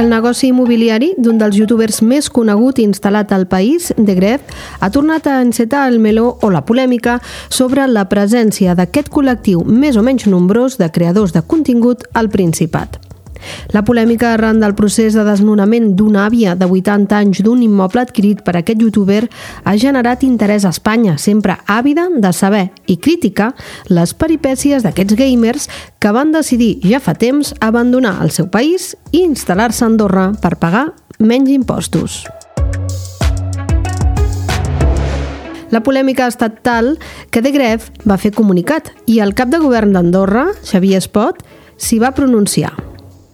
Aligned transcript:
El 0.00 0.08
negoci 0.08 0.46
immobiliari 0.48 1.10
d'un 1.20 1.36
dels 1.36 1.58
youtubers 1.60 1.98
més 2.00 2.30
conegut 2.32 2.78
i 2.80 2.86
instal·lat 2.88 3.34
al 3.36 3.44
país, 3.50 3.90
The 3.98 4.14
Gref, 4.16 4.54
ha 4.80 4.88
tornat 4.88 5.28
a 5.28 5.42
encetar 5.44 5.82
el 5.90 5.98
meló 6.00 6.38
o 6.40 6.48
la 6.48 6.64
polèmica 6.64 7.18
sobre 7.50 7.84
la 7.84 8.06
presència 8.08 8.72
d'aquest 8.78 9.12
col·lectiu 9.12 9.60
més 9.68 10.00
o 10.00 10.06
menys 10.06 10.24
nombrós 10.24 10.80
de 10.80 10.88
creadors 10.88 11.36
de 11.36 11.44
contingut 11.44 12.08
al 12.16 12.32
Principat. 12.32 13.09
La 13.74 13.84
polèmica 13.86 14.34
arran 14.34 14.60
del 14.60 14.74
procés 14.78 15.14
de 15.14 15.24
desnonament 15.26 15.92
d'una 15.96 16.26
àvia 16.26 16.56
de 16.58 16.66
80 16.66 17.16
anys 17.16 17.42
d'un 17.46 17.62
immoble 17.62 18.02
adquirit 18.02 18.42
per 18.46 18.56
aquest 18.58 18.82
youtuber 18.82 19.24
ha 19.64 19.76
generat 19.76 20.24
interès 20.26 20.64
a 20.64 20.74
Espanya, 20.74 21.16
sempre 21.18 21.58
àvida 21.66 22.08
de 22.10 22.32
saber 22.32 22.66
i 22.86 22.96
crítica 22.96 23.52
les 23.88 24.14
peripècies 24.14 24.82
d'aquests 24.84 25.16
gamers 25.18 25.68
que 25.98 26.12
van 26.12 26.32
decidir 26.32 26.78
ja 26.84 27.00
fa 27.00 27.14
temps 27.14 27.54
abandonar 27.60 28.18
el 28.24 28.34
seu 28.34 28.50
país 28.50 28.94
i 29.12 29.24
instal·lar-se 29.26 29.84
a 29.84 29.90
Andorra 29.90 30.30
per 30.40 30.56
pagar 30.58 30.90
menys 31.18 31.50
impostos. 31.52 32.24
La 35.70 35.84
polèmica 35.86 36.26
ha 36.26 36.32
estat 36.32 36.60
tal 36.66 36.96
que 37.30 37.42
De 37.42 37.52
Gref 37.54 37.90
va 38.02 38.18
fer 38.18 38.34
comunicat 38.34 38.90
i 39.06 39.20
el 39.22 39.36
cap 39.38 39.52
de 39.54 39.62
govern 39.62 39.94
d'Andorra, 39.94 40.48
Xavier 40.66 40.98
Espot, 40.98 41.44
s'hi 41.78 42.02
va 42.02 42.14
pronunciar. 42.16 42.74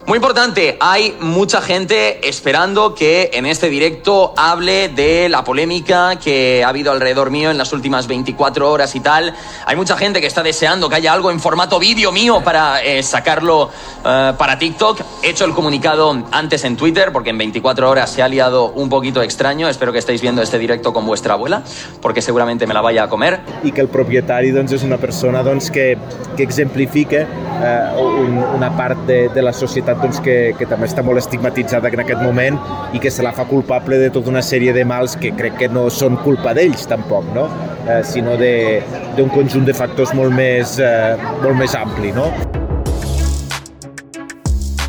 Muy 0.07 0.15
importante, 0.15 0.77
hay 0.79 1.17
mucha 1.19 1.61
gente 1.61 2.25
esperando 2.29 2.95
que 2.95 3.29
en 3.33 3.45
este 3.45 3.69
directo 3.69 4.33
hable 4.37 4.87
de 4.87 5.27
la 5.27 5.43
polémica 5.43 6.15
que 6.15 6.63
ha 6.63 6.69
habido 6.69 6.93
alrededor 6.93 7.29
mío 7.29 7.51
en 7.51 7.57
las 7.57 7.73
últimas 7.73 8.07
24 8.07 8.71
horas 8.71 8.95
y 8.95 9.01
tal. 9.01 9.33
Hay 9.65 9.75
mucha 9.75 9.97
gente 9.97 10.21
que 10.21 10.27
está 10.27 10.43
deseando 10.43 10.87
que 10.87 10.95
haya 10.95 11.11
algo 11.11 11.29
en 11.29 11.41
formato 11.41 11.77
vídeo 11.77 12.13
mío 12.13 12.39
para 12.41 12.81
eh, 12.81 13.03
sacarlo 13.03 13.69
eh, 14.05 14.31
para 14.37 14.57
TikTok. 14.57 15.01
He 15.23 15.31
hecho 15.31 15.43
el 15.43 15.53
comunicado 15.53 16.23
antes 16.31 16.63
en 16.63 16.77
Twitter 16.77 17.11
porque 17.11 17.31
en 17.31 17.37
24 17.39 17.89
horas 17.89 18.09
se 18.09 18.23
ha 18.23 18.29
liado 18.29 18.69
un 18.69 18.87
poquito 18.87 19.21
extraño. 19.21 19.67
Espero 19.67 19.91
que 19.91 19.99
estéis 19.99 20.21
viendo 20.21 20.41
este 20.41 20.57
directo 20.57 20.93
con 20.93 21.05
vuestra 21.05 21.33
abuela 21.33 21.63
porque 22.01 22.21
seguramente 22.21 22.65
me 22.65 22.73
la 22.73 22.79
vaya 22.79 23.03
a 23.03 23.09
comer. 23.09 23.41
I 23.61 23.73
que 23.73 23.81
el 23.81 23.89
propietari 23.89 24.51
doncs, 24.51 24.71
és 24.71 24.83
una 24.83 24.97
persona 24.97 25.43
doncs, 25.43 25.69
que, 25.69 25.97
que 26.37 26.43
exemplifica 26.43 27.27
eh, 27.27 27.91
un, 27.99 28.37
una 28.55 28.71
part 28.77 28.99
de, 29.05 29.27
de 29.27 29.41
la 29.41 29.51
societat 29.97 30.01
doncs, 30.01 30.21
que, 30.23 30.53
que 30.57 30.67
també 30.69 30.87
està 30.87 31.03
molt 31.03 31.19
estigmatitzada 31.19 31.89
en 31.89 32.01
aquest 32.03 32.21
moment 32.21 32.57
i 32.93 32.99
que 32.99 33.09
se 33.11 33.23
la 33.23 33.33
fa 33.33 33.45
culpable 33.45 33.97
de 33.97 34.09
tota 34.09 34.29
una 34.29 34.41
sèrie 34.41 34.73
de 34.73 34.85
mals 34.85 35.17
que 35.17 35.33
crec 35.35 35.57
que 35.57 35.69
no 35.69 35.89
són 35.89 36.17
culpa 36.23 36.53
d'ells 36.53 36.87
tampoc, 36.87 37.25
no? 37.33 37.47
eh, 37.87 38.03
sinó 38.03 38.37
d'un 38.37 39.29
conjunt 39.29 39.65
de 39.65 39.73
factors 39.73 40.13
molt 40.13 40.33
més, 40.33 40.77
eh, 40.79 41.17
molt 41.41 41.57
més 41.57 41.73
ampli. 41.75 42.13
No? 42.13 42.31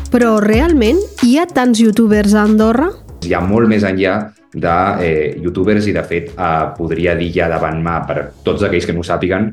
Però 0.09 0.39
realment 0.41 0.99
hi 1.23 1.37
ha 1.37 1.45
tants 1.45 1.79
youtubers 1.79 2.33
a 2.33 2.43
Andorra? 2.43 2.89
Hi 3.25 3.33
ha 3.33 3.41
molt 3.41 3.69
més 3.69 3.83
enllà 3.83 4.31
de 4.53 4.75
eh, 5.05 5.37
youtubers 5.41 5.85
i, 5.87 5.93
de 5.93 6.03
fet, 6.03 6.31
eh, 6.33 6.69
podria 6.77 7.15
dir 7.17 7.31
ja 7.33 7.49
davant 7.49 7.81
mà 7.81 8.01
per 8.07 8.29
tots 8.45 8.65
aquells 8.65 8.87
que 8.87 8.95
no 8.95 9.03
ho 9.03 9.07
sàpiguen 9.07 9.51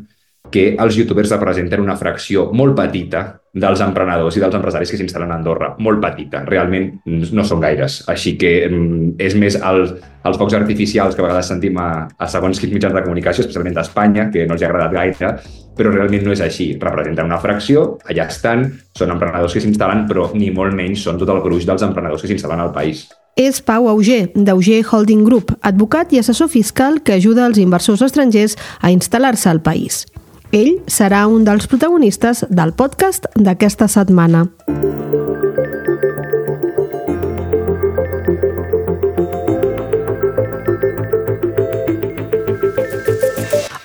que 0.51 0.77
els 0.79 0.97
youtubers 0.97 1.33
representen 1.35 1.83
una 1.83 1.97
fracció 1.99 2.47
molt 2.55 2.77
petita 2.79 3.27
dels 3.57 3.81
emprenedors 3.81 4.37
i 4.37 4.43
dels 4.43 4.55
empresaris 4.59 4.93
que 4.93 4.99
s'instal·len 5.01 5.33
a 5.33 5.39
Andorra. 5.41 5.73
Molt 5.83 6.03
petita, 6.03 6.43
realment 6.45 6.91
no 7.07 7.45
són 7.49 7.63
gaires. 7.65 8.03
Així 8.13 8.35
que 8.41 8.53
mm, 8.69 9.15
és 9.23 9.37
més 9.41 9.57
el, 9.57 9.87
els 10.29 10.41
focs 10.41 10.57
artificials 10.59 11.17
que 11.17 11.25
a 11.25 11.27
vegades 11.27 11.49
sentim 11.53 11.79
a, 11.81 11.89
a 12.07 12.29
segons 12.29 12.61
quins 12.61 12.75
mitjans 12.77 12.97
de 12.97 13.05
comunicació, 13.07 13.47
especialment 13.47 13.79
d'Espanya, 13.79 14.29
que 14.35 14.45
no 14.47 14.57
els 14.57 14.65
ha 14.65 14.69
agradat 14.69 14.97
gaire, 14.97 15.33
però 15.77 15.93
realment 15.93 16.27
no 16.27 16.35
és 16.37 16.43
així. 16.45 16.75
Representen 16.83 17.29
una 17.29 17.41
fracció, 17.41 17.87
allà 18.05 18.29
estan, 18.29 18.67
són 18.97 19.15
emprenedors 19.17 19.57
que 19.57 19.65
s'instal·len, 19.65 20.05
però 20.11 20.29
ni 20.37 20.51
molt 20.53 20.77
menys 20.77 21.07
són 21.09 21.21
tot 21.21 21.33
el 21.33 21.41
gruix 21.45 21.69
dels 21.69 21.85
emprenedors 21.87 22.25
que 22.25 22.33
s'instal·len 22.33 22.61
al 22.61 22.75
país. 22.77 23.07
És 23.37 23.61
Pau 23.61 23.89
Auger, 23.89 24.31
d'Auger 24.33 24.83
Holding 24.85 25.25
Group, 25.25 25.53
advocat 25.61 26.13
i 26.17 26.21
assessor 26.23 26.49
fiscal 26.49 27.03
que 27.05 27.19
ajuda 27.21 27.45
els 27.49 27.61
inversors 27.61 28.05
estrangers 28.05 28.57
a 28.81 28.93
instal·lar-se 28.93 29.51
al 29.53 29.61
país. 29.61 30.07
Ell 30.55 30.77
serà 30.87 31.25
un 31.27 31.43
dels 31.47 31.67
protagonistes 31.67 32.45
del 32.49 32.73
podcast 32.79 33.27
d'aquesta 33.35 33.89
setmana. 33.91 34.47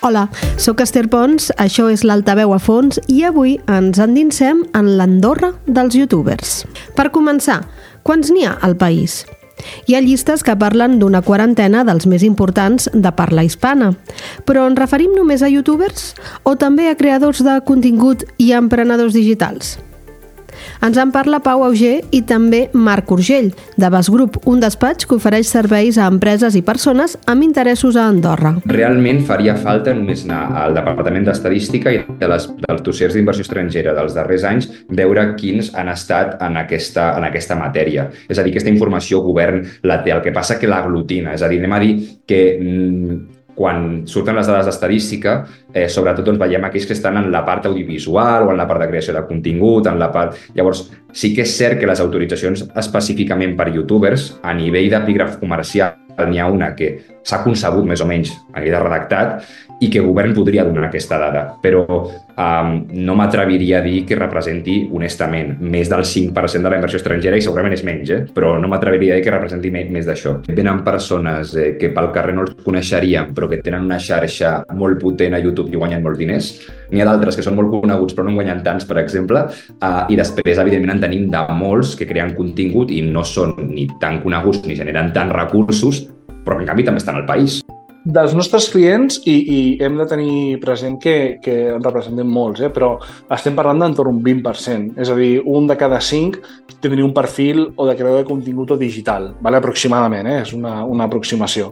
Hola, 0.01 0.27
sóc 0.57 0.81
Esther 0.81 1.07
Pons, 1.09 1.51
això 1.61 1.87
és 1.93 2.03
l'Altaveu 2.03 2.53
a 2.53 2.59
fons 2.59 2.99
i 3.07 3.21
avui 3.25 3.57
ens 3.69 4.01
endinsem 4.01 4.65
en 4.77 4.95
l'Andorra 4.97 5.53
dels 5.67 5.95
youtubers. 5.97 6.63
Per 6.97 7.09
començar, 7.13 7.61
quants 8.03 8.33
n'hi 8.33 8.45
ha 8.45 8.57
al 8.61 8.75
país? 8.75 9.21
Hi 9.87 9.95
ha 9.95 10.01
llistes 10.01 10.43
que 10.47 10.55
parlen 10.55 10.99
d'una 11.01 11.21
quarantena 11.25 11.85
dels 11.87 12.07
més 12.07 12.25
importants 12.27 12.89
de 12.93 13.13
parla 13.17 13.45
hispana. 13.45 13.93
Però 14.47 14.65
ens 14.69 14.79
referim 14.79 15.15
només 15.17 15.43
a 15.43 15.51
youtubers 15.51 16.11
o 16.43 16.55
també 16.55 16.89
a 16.89 16.97
creadors 16.97 17.43
de 17.45 17.59
contingut 17.67 18.25
i 18.37 18.51
emprenedors 18.57 19.17
digitals? 19.17 19.77
Ens 20.81 20.97
en 21.01 21.11
parla 21.13 21.41
Pau 21.43 21.63
Auger 21.65 22.01
i 22.11 22.21
també 22.27 22.63
Marc 22.73 23.11
Urgell, 23.13 23.51
de 23.77 23.89
Bas 23.93 24.09
Group, 24.11 24.39
un 24.49 24.61
despatx 24.61 25.07
que 25.07 25.17
ofereix 25.17 25.49
serveis 25.51 25.97
a 25.97 26.07
empreses 26.11 26.55
i 26.57 26.63
persones 26.65 27.17
amb 27.29 27.45
interessos 27.45 27.97
a 27.97 28.07
Andorra. 28.09 28.55
Realment 28.69 29.23
faria 29.27 29.55
falta 29.59 29.93
només 29.97 30.25
anar 30.25 30.41
al 30.63 30.77
Departament 30.77 31.27
d'Estadística 31.27 31.93
i 31.93 32.01
de 32.19 32.31
les, 32.31 32.47
dels 32.65 32.85
dossiers 32.85 33.15
d'inversió 33.15 33.45
estrangera 33.45 33.95
dels 33.97 34.15
darrers 34.17 34.45
anys 34.47 34.69
veure 34.89 35.27
quins 35.39 35.71
han 35.77 35.91
estat 35.91 36.37
en 36.43 36.57
aquesta, 36.61 37.11
en 37.17 37.27
aquesta 37.29 37.57
matèria. 37.59 38.09
És 38.27 38.39
a 38.39 38.45
dir, 38.45 38.55
aquesta 38.55 38.73
informació 38.73 39.21
govern 39.25 39.63
la 39.87 40.01
té. 40.03 40.11
El 40.11 40.23
que 40.25 40.33
passa 40.35 40.57
que 40.59 40.69
l'aglutina. 40.69 41.35
És 41.37 41.45
a 41.45 41.49
dir, 41.51 41.61
anem 41.61 41.77
a 41.77 41.79
dir 41.83 41.93
que 42.27 42.41
mm, 42.59 43.30
quan 43.55 44.03
surten 44.07 44.37
les 44.37 44.47
dades 44.47 44.67
d'estadística, 44.69 45.35
eh, 45.73 45.87
sobretot 45.89 46.25
doncs, 46.25 46.39
veiem 46.39 46.63
aquells 46.67 46.87
que 46.87 46.95
estan 46.97 47.19
en 47.19 47.31
la 47.31 47.43
part 47.45 47.67
audiovisual 47.69 48.47
o 48.47 48.51
en 48.51 48.59
la 48.59 48.67
part 48.67 48.81
de 48.83 48.89
creació 48.91 49.15
de 49.17 49.25
contingut, 49.27 49.87
en 49.87 49.99
la 49.99 50.11
part... 50.11 50.37
Llavors, 50.55 50.85
sí 51.13 51.33
que 51.35 51.45
és 51.45 51.57
cert 51.57 51.79
que 51.79 51.89
les 51.89 51.99
autoritzacions 52.03 52.67
específicament 52.75 53.57
per 53.59 53.71
youtubers, 53.75 54.31
a 54.43 54.55
nivell 54.57 54.89
d'epígraf 54.93 55.39
comercial, 55.41 55.97
n'hi 56.27 56.39
ha 56.41 56.47
una 56.51 56.73
que 56.75 56.93
s'ha 57.23 57.41
concebut 57.43 57.85
més 57.87 58.01
o 58.03 58.07
menys 58.09 58.33
a 58.53 58.59
nivell 58.59 58.75
de 58.75 58.81
redactat 58.83 59.70
i 59.81 59.89
que 59.89 60.01
govern 60.05 60.35
podria 60.37 60.63
donar 60.63 60.85
aquesta 60.87 61.17
dada, 61.17 61.41
però 61.61 61.81
um, 61.89 62.73
no 63.01 63.15
m'atreviria 63.17 63.79
a 63.79 63.81
dir 63.81 64.03
que 64.05 64.17
representi, 64.17 64.75
honestament, 64.93 65.55
més 65.57 65.89
del 65.89 66.03
5% 66.05 66.61
de 66.61 66.69
la 66.69 66.77
inversió 66.77 66.99
estrangera 67.01 67.39
i 67.39 67.41
segurament 67.41 67.73
és 67.73 67.81
menys, 67.87 68.11
eh? 68.13 68.19
però 68.35 68.53
no 68.61 68.69
m'atreviria 68.69 69.15
a 69.15 69.17
dir 69.17 69.25
que 69.25 69.33
representi 69.33 69.71
més 69.73 70.05
d'això. 70.05 70.35
Venen 70.45 70.83
persones 70.85 71.55
eh, 71.57 71.71
que 71.81 71.89
pel 71.95 72.11
carrer 72.13 72.37
no 72.37 72.45
els 72.45 72.53
coneixeríem, 72.61 73.33
però 73.33 73.49
que 73.49 73.61
tenen 73.65 73.89
una 73.89 73.97
xarxa 73.97 74.53
molt 74.77 75.01
potent 75.01 75.33
a 75.33 75.41
YouTube 75.41 75.73
i 75.73 75.81
guanyen 75.81 76.05
molts 76.05 76.21
diners. 76.21 76.53
N'hi 76.93 77.01
ha 77.01 77.09
d'altres 77.09 77.39
que 77.39 77.45
són 77.45 77.57
molt 77.57 77.73
coneguts 77.73 78.13
però 78.13 78.27
no 78.27 78.35
en 78.35 78.39
guanyen 78.41 78.63
tants, 78.67 78.85
per 78.85 79.01
exemple, 79.01 79.47
uh, 79.49 80.05
i 80.13 80.19
després, 80.19 80.61
evidentment, 80.61 80.99
en 80.99 81.05
tenim 81.07 81.27
de 81.33 81.45
molts 81.57 81.97
que 81.97 82.05
creen 82.05 82.35
contingut 82.37 82.93
i 82.93 83.01
no 83.01 83.25
són 83.25 83.57
ni 83.73 83.89
tan 84.01 84.21
coneguts 84.21 84.61
ni 84.67 84.77
generen 84.77 85.09
tants 85.15 85.33
recursos, 85.41 86.05
però 86.45 86.61
en 86.61 86.69
canvi 86.69 86.85
també 86.85 87.01
estan 87.01 87.17
al 87.17 87.29
país 87.29 87.63
dels 88.03 88.33
nostres 88.33 88.69
clients, 88.73 89.19
i, 89.29 89.35
i 89.41 89.59
hem 89.83 89.99
de 89.99 90.07
tenir 90.09 90.57
present 90.63 90.97
que, 91.01 91.37
que 91.43 91.57
en 91.75 91.83
representem 91.83 92.27
molts, 92.27 92.63
eh? 92.65 92.71
però 92.73 92.95
estem 93.31 93.57
parlant 93.57 93.83
d'entorn 93.83 94.15
un 94.15 94.23
20%. 94.25 94.97
És 95.01 95.11
a 95.11 95.19
dir, 95.19 95.35
un 95.45 95.69
de 95.69 95.77
cada 95.77 96.01
cinc 96.01 96.39
tindria 96.81 97.05
un 97.05 97.13
perfil 97.13 97.67
o 97.75 97.85
de 97.87 97.95
creador 97.99 98.23
de 98.23 98.29
contingut 98.29 98.73
o 98.73 98.79
digital, 98.79 99.31
vale? 99.41 99.61
aproximadament, 99.61 100.27
eh? 100.27 100.41
és 100.41 100.53
una, 100.57 100.81
una 100.85 101.09
aproximació. 101.09 101.71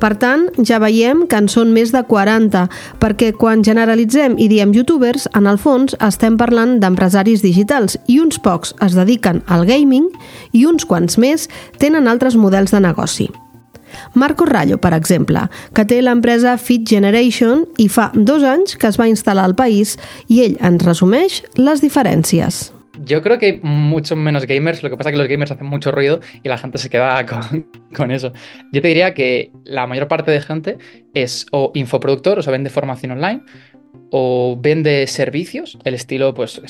Per 0.00 0.12
tant, 0.20 0.46
ja 0.62 0.78
veiem 0.82 1.24
que 1.30 1.38
en 1.40 1.48
són 1.50 1.72
més 1.74 1.92
de 1.94 2.02
40, 2.06 2.66
perquè 3.02 3.32
quan 3.38 3.64
generalitzem 3.66 4.36
i 4.38 4.48
diem 4.52 4.74
youtubers, 4.76 5.26
en 5.34 5.48
el 5.50 5.58
fons 5.62 5.96
estem 6.04 6.36
parlant 6.40 6.76
d'empresaris 6.82 7.42
digitals 7.44 7.98
i 8.06 8.20
uns 8.22 8.38
pocs 8.42 8.76
es 8.86 8.98
dediquen 8.98 9.42
al 9.46 9.66
gaming 9.68 10.10
i 10.52 10.66
uns 10.68 10.86
quants 10.86 11.18
més 11.18 11.48
tenen 11.82 12.06
altres 12.06 12.38
models 12.38 12.76
de 12.76 12.84
negoci. 12.84 13.30
Marco 14.14 14.46
Rallo, 14.46 14.78
per 14.78 14.94
exemple, 14.96 15.46
que 15.74 15.86
té 15.88 16.00
l'empresa 16.02 16.56
Fit 16.58 16.86
Generation 16.88 17.66
i 17.82 17.88
fa 17.88 18.10
dos 18.14 18.46
anys 18.46 18.76
que 18.76 18.88
es 18.90 19.00
va 19.00 19.10
instal·lar 19.10 19.44
al 19.48 19.58
país 19.58 19.96
i 20.28 20.42
ell 20.46 20.56
ens 20.60 20.84
resumeix 20.86 21.42
les 21.56 21.84
diferències. 21.84 22.66
Yo 23.04 23.22
creo 23.22 23.38
que 23.38 23.46
hay 23.46 23.60
muchos 23.62 24.16
menos 24.16 24.46
gamers, 24.46 24.82
lo 24.82 24.88
que 24.88 24.96
pasa 24.96 25.10
es 25.10 25.14
que 25.14 25.18
los 25.18 25.28
gamers 25.28 25.50
hacen 25.50 25.66
mucho 25.66 25.92
ruido 25.92 26.20
y 26.42 26.48
la 26.48 26.56
gente 26.56 26.78
se 26.78 26.88
queda 26.88 27.26
con, 27.50 27.66
con, 27.94 28.10
eso. 28.10 28.32
Yo 28.72 28.80
te 28.80 28.88
diría 28.88 29.12
que 29.12 29.52
la 29.64 29.86
mayor 29.86 30.08
parte 30.08 30.30
de 30.30 30.40
gente 30.40 30.78
es 31.14 31.46
o 31.52 31.72
infoproductor, 31.74 32.38
o 32.38 32.42
sea, 32.42 32.52
vende 32.52 32.70
formación 32.70 33.12
online, 33.12 33.42
o 34.10 34.56
vende 34.60 35.06
servicios, 35.06 35.78
el 35.84 35.94
estilo, 35.94 36.34
pues, 36.34 36.60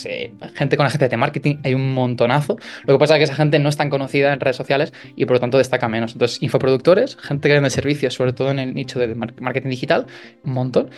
gente 0.54 0.76
con 0.76 0.86
agencias 0.86 1.10
de 1.10 1.16
marketing, 1.16 1.56
hay 1.64 1.74
un 1.74 1.92
montonazo. 1.94 2.56
Lo 2.84 2.94
que 2.94 2.98
pasa 2.98 3.14
es 3.14 3.18
que 3.18 3.24
esa 3.24 3.34
gente 3.34 3.58
no 3.58 3.68
es 3.68 3.76
tan 3.76 3.90
conocida 3.90 4.32
en 4.32 4.40
redes 4.40 4.56
sociales 4.56 4.92
y 5.14 5.24
por 5.24 5.36
lo 5.36 5.40
tanto 5.40 5.58
destaca 5.58 5.88
menos. 5.88 6.12
Entonces, 6.12 6.42
infoproductores, 6.42 7.16
gente 7.16 7.48
que 7.48 7.54
vende 7.54 7.70
servicios, 7.70 8.14
sobre 8.14 8.32
todo 8.32 8.50
en 8.50 8.58
el 8.58 8.74
nicho 8.74 8.98
de 8.98 9.14
marketing 9.14 9.70
digital, 9.70 10.06
un 10.44 10.52
montón. 10.52 10.90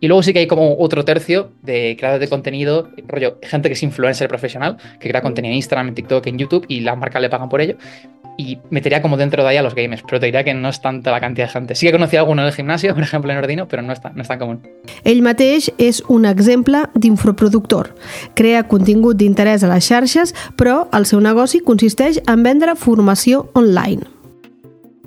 Y 0.00 0.08
luego 0.08 0.22
sí 0.22 0.32
que 0.32 0.40
hay 0.40 0.46
como 0.46 0.76
otro 0.78 1.04
tercio 1.04 1.52
de 1.62 1.96
creadores 1.98 2.20
de 2.20 2.28
contenido, 2.28 2.90
rollo, 3.06 3.38
gente 3.42 3.68
que 3.68 3.74
es 3.74 3.82
influencer 3.82 4.28
profesional, 4.28 4.76
que 5.00 5.08
crea 5.08 5.22
contenido 5.22 5.52
en 5.52 5.56
Instagram, 5.56 5.88
en 5.88 5.94
TikTok, 5.94 6.26
en 6.26 6.38
YouTube 6.38 6.66
y 6.68 6.80
las 6.80 6.96
marcas 6.96 7.22
le 7.22 7.28
pagan 7.28 7.48
por 7.48 7.60
ello 7.60 7.76
y 8.36 8.58
metería 8.70 9.02
como 9.02 9.16
dentro 9.16 9.42
de 9.42 9.50
ahí 9.50 9.56
a 9.56 9.62
los 9.62 9.74
gamers, 9.74 10.02
pero 10.02 10.20
te 10.20 10.26
diría 10.26 10.44
que 10.44 10.54
no 10.54 10.68
es 10.68 10.80
tanta 10.80 11.10
la 11.10 11.20
cantidad 11.20 11.46
de 11.46 11.52
gente. 11.52 11.74
Sí 11.74 11.86
que 11.86 11.92
conocí 11.92 12.16
a 12.16 12.20
alguno 12.20 12.42
en 12.42 12.48
el 12.48 12.54
gimnasio, 12.54 12.94
por 12.94 13.02
ejemplo 13.02 13.32
en 13.32 13.38
Ordino, 13.38 13.66
però 13.68 13.82
no 13.82 13.92
és, 13.92 14.00
tan, 14.00 14.14
no 14.16 14.22
és 14.22 14.28
tan 14.28 14.40
comú. 14.40 14.58
Ell 15.04 15.22
mateix 15.22 15.70
és 15.78 16.02
un 16.08 16.26
exemple 16.28 16.84
d'infraproductor. 16.94 17.92
Crea 18.38 18.64
contingut 18.68 19.18
d'interès 19.20 19.64
a 19.64 19.72
les 19.72 19.86
xarxes, 19.86 20.34
però 20.56 20.86
el 20.96 21.06
seu 21.06 21.20
negoci 21.20 21.62
consisteix 21.64 22.20
en 22.26 22.44
vendre 22.46 22.76
formació 22.76 23.46
online. 23.54 24.15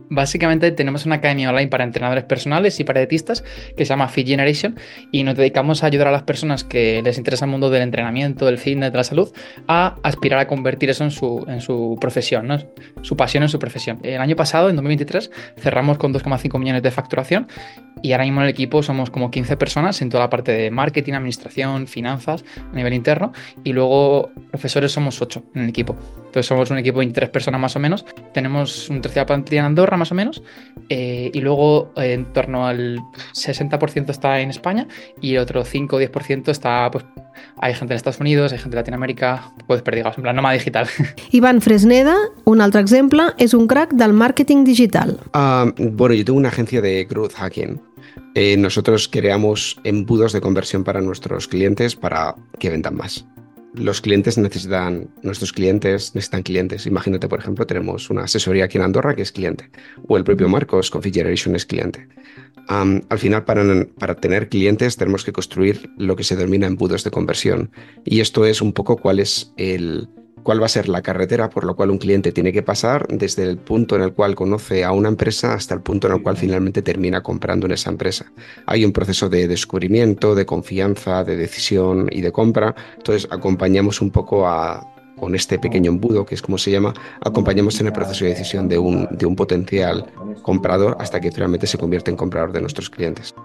Básicamente 0.10 0.72
tenemos 0.72 1.06
una 1.06 1.16
academia 1.16 1.50
online 1.50 1.68
para 1.68 1.84
entrenadores 1.84 2.24
personales 2.24 2.80
y 2.80 2.84
para 2.84 3.00
dietistas 3.00 3.44
que 3.78 3.86
se 3.86 3.90
llama 3.90 4.08
Fit 4.08 4.28
Generation 4.28 4.78
y 5.12 5.24
nos 5.24 5.36
dedicamos 5.36 5.84
a 5.84 5.88
ayudar 5.88 6.08
a 6.08 6.12
las 6.12 6.24
personas 6.24 6.64
que 6.64 7.02
les 7.04 7.18
interesa 7.18 7.46
el 7.46 7.52
mundo 7.52 7.70
del 7.70 7.84
entrenamiento, 7.84 8.46
del 8.46 8.58
fitness, 8.58 8.92
de 8.92 8.98
la 8.98 9.04
salud, 9.04 9.32
a 9.68 9.96
aspirar 10.04 10.40
a 10.40 10.48
convertir 10.48 10.90
eso 10.90 11.04
en 11.04 11.12
su, 11.12 11.46
en 11.48 11.62
su 11.62 11.98
profesión, 12.02 12.48
¿no? 12.48 12.58
su 13.02 13.16
pasión 13.16 13.44
en 13.44 13.50
su 13.50 13.60
profesión. 13.60 14.00
El 14.04 14.20
año 14.20 14.36
pasado, 14.36 14.70
en 14.70 14.76
2023, 14.76 15.32
cerramos 15.58 15.98
con 15.98 16.14
2,5 16.14 16.60
millones 16.60 16.82
de 16.82 16.92
facturación 16.92 17.48
y 18.02 18.14
ahora 18.14 18.24
mismo 18.24 18.40
en 18.42 18.46
el 18.46 18.50
equipo 18.52 18.82
somos 18.82 19.10
como 19.10 19.30
15 19.30 19.58
personas 19.58 20.02
en 20.02 20.10
toda 20.10 20.24
la 20.24 20.30
parte 20.30 20.52
de 20.52 20.72
marketing, 20.72 21.14
administración, 21.14 21.88
finanzas 21.88 22.44
a 22.72 22.76
nivel 22.76 22.94
interno 22.94 23.34
y 23.64 23.74
luego 23.74 24.32
profesores 24.50 24.92
somos 24.92 25.22
8 25.22 25.44
en 25.56 25.64
el 25.64 25.70
equipo. 25.70 25.96
Entonces 26.18 26.46
somos 26.46 26.72
un 26.72 26.78
equipo 26.78 27.00
de 27.00 27.06
23 27.06 27.30
personas 27.30 27.60
más 27.60 27.76
o 27.76 27.80
menos. 27.80 28.06
Tenemos 28.34 28.90
un 28.90 29.02
tercera 29.02 29.26
plantilla 29.26 29.60
en 29.62 29.66
Andorra 29.66 29.98
más 30.00 30.12
o 30.12 30.16
menos 30.16 30.42
eh, 30.90 31.30
y 31.34 31.42
luego 31.42 31.92
eh, 31.96 32.14
en 32.14 32.32
torno 32.34 32.66
al 32.66 33.00
60% 33.34 34.10
está 34.10 34.40
en 34.40 34.50
España 34.50 34.88
y 35.22 35.36
el 35.36 35.42
otro 35.42 35.64
5 35.64 35.96
o 35.96 36.02
10% 36.02 36.50
está 36.50 36.90
pues 36.92 37.06
hay 37.62 37.74
gente 37.74 37.94
en 37.94 37.98
Estados 37.98 38.20
Unidos, 38.20 38.52
hay 38.52 38.58
gente 38.58 38.76
en 38.76 38.80
Latinoamérica, 38.80 39.54
pues 39.66 39.82
perdidos, 39.82 40.18
en 40.18 40.24
plan 40.24 40.54
digital. 40.54 40.88
Iván 41.32 41.62
Fresneda, 41.62 42.16
un 42.44 42.60
otro 42.60 42.82
ejemplo, 42.82 43.34
es 43.38 43.54
un 43.54 43.68
crack 43.68 43.94
del 43.94 44.12
marketing 44.12 44.66
digital. 44.66 45.20
Uh, 45.34 45.72
bueno, 45.92 46.16
yo 46.16 46.26
tengo 46.26 46.38
una 46.38 46.50
agencia 46.50 46.82
de 46.82 47.06
growth 47.06 47.34
hacking 47.34 47.80
eh, 48.36 48.58
nosotros 48.58 49.08
creamos 49.08 49.80
embudos 49.84 50.34
de 50.34 50.42
conversión 50.42 50.84
para 50.84 51.02
nuestros 51.02 51.48
clientes 51.48 51.96
para 51.96 52.36
que 52.60 52.70
vendan 52.70 52.96
más. 52.96 53.26
Los 53.74 54.02
clientes 54.02 54.38
necesitan, 54.38 55.10
nuestros 55.22 55.54
clientes 55.54 56.16
necesitan 56.16 56.44
clientes. 56.44 56.86
Imagínate, 56.88 57.28
por 57.28 57.40
ejemplo, 57.40 57.68
tenemos 57.68 58.10
una 58.10 58.24
asesoría 58.24 58.66
aquí 58.66 58.78
en 58.78 58.84
Andorra 58.84 59.16
que 59.16 59.22
es 59.22 59.32
cliente, 59.32 59.70
o 60.08 60.18
el 60.18 60.24
propio 60.24 60.50
Marcos 60.50 60.90
Configuration 60.90 61.56
es 61.56 61.66
cliente. 61.66 62.08
al 62.68 63.20
final, 63.20 63.46
para, 63.46 63.64
para 63.98 64.16
tener 64.16 64.50
clientes, 64.50 64.98
tenemos 64.98 65.24
que 65.24 65.32
construir 65.32 65.90
lo 65.98 66.16
que 66.16 66.24
se 66.24 66.36
denomina 66.36 66.68
embudos 66.68 67.04
de 67.04 67.12
conversión. 67.12 67.72
Y 68.06 68.20
esto 68.20 68.46
es 68.46 68.62
un 68.62 68.74
poco 68.74 68.98
cuál 68.98 69.20
es 69.20 69.54
el, 69.58 70.10
cuál 70.44 70.62
va 70.62 70.66
a 70.66 70.70
ser 70.70 70.90
la 70.90 71.02
carretera 71.02 71.50
por 71.50 71.66
la 71.66 71.74
cual 71.74 71.92
un 71.92 71.98
cliente 71.98 72.32
tiene 72.32 72.52
que 72.52 72.64
pasar 72.64 73.08
desde 73.08 73.44
el 73.44 73.58
punto 73.58 73.96
en 73.96 74.02
el 74.02 74.14
cual 74.14 74.36
conoce 74.36 74.84
a 74.84 74.92
una 74.92 75.10
empresa 75.10 75.54
hasta 75.54 75.74
el 75.74 75.82
punto 75.82 76.08
en 76.08 76.14
el 76.14 76.24
cual 76.24 76.38
finalmente 76.38 76.82
termina 76.82 77.22
comprando 77.22 77.66
en 77.66 77.74
esa 77.74 77.90
empresa. 77.90 78.32
Hay 78.66 78.86
un 78.86 78.92
proceso 78.92 79.30
de 79.30 79.48
descubrimiento, 79.48 80.36
de 80.36 80.46
confianza, 80.46 81.24
de 81.24 81.36
decisión 81.36 82.08
y 82.12 82.22
de 82.22 82.32
compra. 82.32 82.76
Entonces 82.98 83.28
acompañamos 83.32 84.02
un 84.02 84.12
poco 84.12 84.48
a, 84.48 84.86
con 85.20 85.36
este 85.36 85.60
pequeño 85.60 85.92
embudo, 85.92 86.26
que 86.26 86.36
es 86.36 86.42
como 86.42 86.58
se 86.58 86.72
llama, 86.72 86.94
acompañamos 87.22 87.80
en 87.80 87.88
el 87.88 87.94
proceso 87.94 88.26
de 88.26 88.32
decisión 88.32 88.68
de 88.68 88.78
un, 88.78 89.08
de 89.12 89.26
un 89.26 89.36
potencial 89.36 90.06
comprador 90.42 90.98
hasta 91.00 91.20
que 91.20 91.32
finalmente 91.32 91.68
se 91.68 91.78
convierte 91.78 92.10
en 92.10 92.18
comprador 92.18 92.52
de 92.52 92.62
nuestros 92.62 92.90
clientes. 92.90 93.36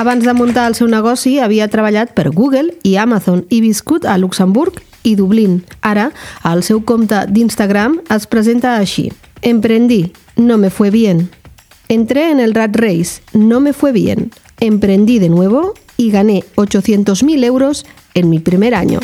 Abans 0.00 0.24
de 0.24 0.32
muntar 0.32 0.62
el 0.66 0.74
seu 0.78 0.86
negoci, 0.88 1.34
havia 1.44 1.66
treballat 1.68 2.14
per 2.16 2.30
Google 2.32 2.70
i 2.88 2.94
Amazon 2.96 3.42
i 3.52 3.58
viscut 3.60 4.06
a 4.08 4.14
Luxemburg 4.16 4.78
i 5.04 5.10
Dublín. 5.12 5.58
Ara, 5.84 6.06
al 6.40 6.62
seu 6.64 6.78
compte 6.88 7.18
d'Instagram 7.28 7.98
es 8.08 8.24
presenta 8.24 8.78
així. 8.78 9.10
Emprendí, 9.44 10.14
no 10.40 10.56
me 10.56 10.70
fue 10.70 10.88
bien. 10.88 11.28
Entré 11.92 12.30
en 12.30 12.40
el 12.40 12.54
Rat 12.54 12.78
Race, 12.80 13.20
no 13.34 13.60
me 13.60 13.74
fue 13.74 13.92
bien. 13.92 14.30
Emprendí 14.58 15.18
de 15.18 15.28
nuevo 15.28 15.74
y 15.98 16.10
gané 16.10 16.44
800.000 16.56 17.44
euros 17.44 17.84
en 18.14 18.30
mi 18.30 18.38
primer 18.38 18.74
año. 18.74 19.00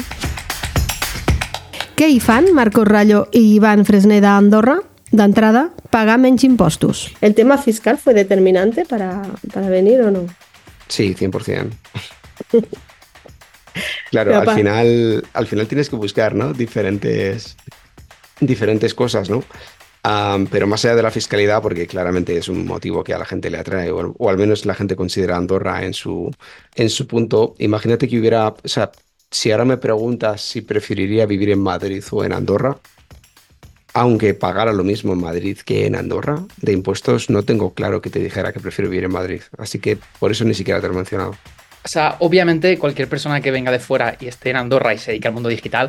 Què 2.01 2.09
hi 2.09 2.21
fan 2.25 2.55
Marcos 2.55 2.89
Rallo 2.89 3.27
i 3.33 3.45
Iván 3.59 3.85
Fresneda 3.85 4.33
a 4.33 4.39
Andorra? 4.39 4.81
D'entrada, 5.13 5.75
pagar 5.91 6.17
menys 6.17 6.49
impostos. 6.49 7.13
¿El 7.21 7.35
tema 7.35 7.59
fiscal 7.59 7.99
fue 7.99 8.15
determinante 8.15 8.87
para, 8.87 9.21
para 9.53 9.69
venir 9.69 10.01
o 10.01 10.11
no? 10.11 10.25
Sí, 10.89 11.15
100%. 11.15 11.71
claro, 14.11 14.37
al 14.39 14.55
final, 14.55 15.25
al 15.33 15.47
final 15.47 15.67
tienes 15.67 15.89
que 15.89 15.97
buscar, 15.97 16.35
¿no? 16.35 16.53
Diferentes, 16.53 17.57
diferentes 18.41 18.95
cosas, 18.95 19.31
¿no? 19.31 19.43
pero 20.51 20.67
más 20.67 20.85
allá 20.85 20.95
de 20.95 21.03
la 21.03 21.11
fiscalidad, 21.11 21.61
porque 21.61 21.87
claramente 21.87 22.37
es 22.37 22.49
un 22.49 22.65
motivo 22.65 23.03
que 23.03 23.13
a 23.13 23.19
la 23.19 23.25
gente 23.25 23.51
le 23.51 23.59
atrae, 23.59 23.91
o, 23.91 24.29
al 24.29 24.39
menos 24.39 24.65
la 24.65 24.75
gente 24.75 24.95
considera 24.95 25.37
Andorra 25.37 25.85
en 25.85 25.95
su, 25.95 26.31
en 26.77 26.91
su 26.91 27.07
punto, 27.07 27.55
imagínate 27.59 28.07
que 28.07 28.19
hubiera, 28.19 28.49
o 28.49 28.69
sea, 28.69 28.93
si 29.31 29.51
ahora 29.51 29.65
me 29.65 29.79
preguntas 29.79 30.43
si 30.43 30.61
preferiría 30.63 31.27
vivir 31.27 31.51
en 31.51 31.61
Madrid 31.61 32.05
o 32.13 32.25
en 32.25 32.33
Andorra, 32.33 32.79
aunque 33.97 34.35
pagara 34.35 34.75
lo 34.75 34.85
mismo 34.85 35.15
en 35.15 35.21
Madrid 35.23 35.57
que 35.65 35.87
en 35.87 35.97
Andorra 35.97 36.45
de 36.61 36.73
impuestos, 36.73 37.31
no 37.31 37.45
tengo 37.45 37.73
claro 37.73 38.03
que 38.03 38.11
te 38.11 38.19
dijera 38.19 38.53
que 38.53 38.61
prefiero 38.61 38.91
vivir 38.91 39.05
en 39.05 39.13
Madrid. 39.13 39.41
Así 39.57 39.79
que 39.79 39.97
por 40.21 40.31
eso 40.31 40.45
ni 40.45 40.53
siquiera 40.53 40.83
te 40.83 40.87
lo 40.87 40.93
he 40.93 40.97
mencionado. 40.97 41.35
O 41.87 41.89
sea, 41.89 42.17
obviamente 42.19 42.79
cualquier 42.79 43.09
persona 43.09 43.41
que 43.41 43.53
venga 43.53 43.71
de 43.71 43.79
fuera 43.79 44.17
y 44.19 44.27
esté 44.27 44.51
en 44.51 44.57
Andorra 44.57 44.93
y 44.93 44.99
se 44.99 45.13
dedique 45.13 45.29
al 45.29 45.35
mundo 45.35 45.49
digital, 45.49 45.89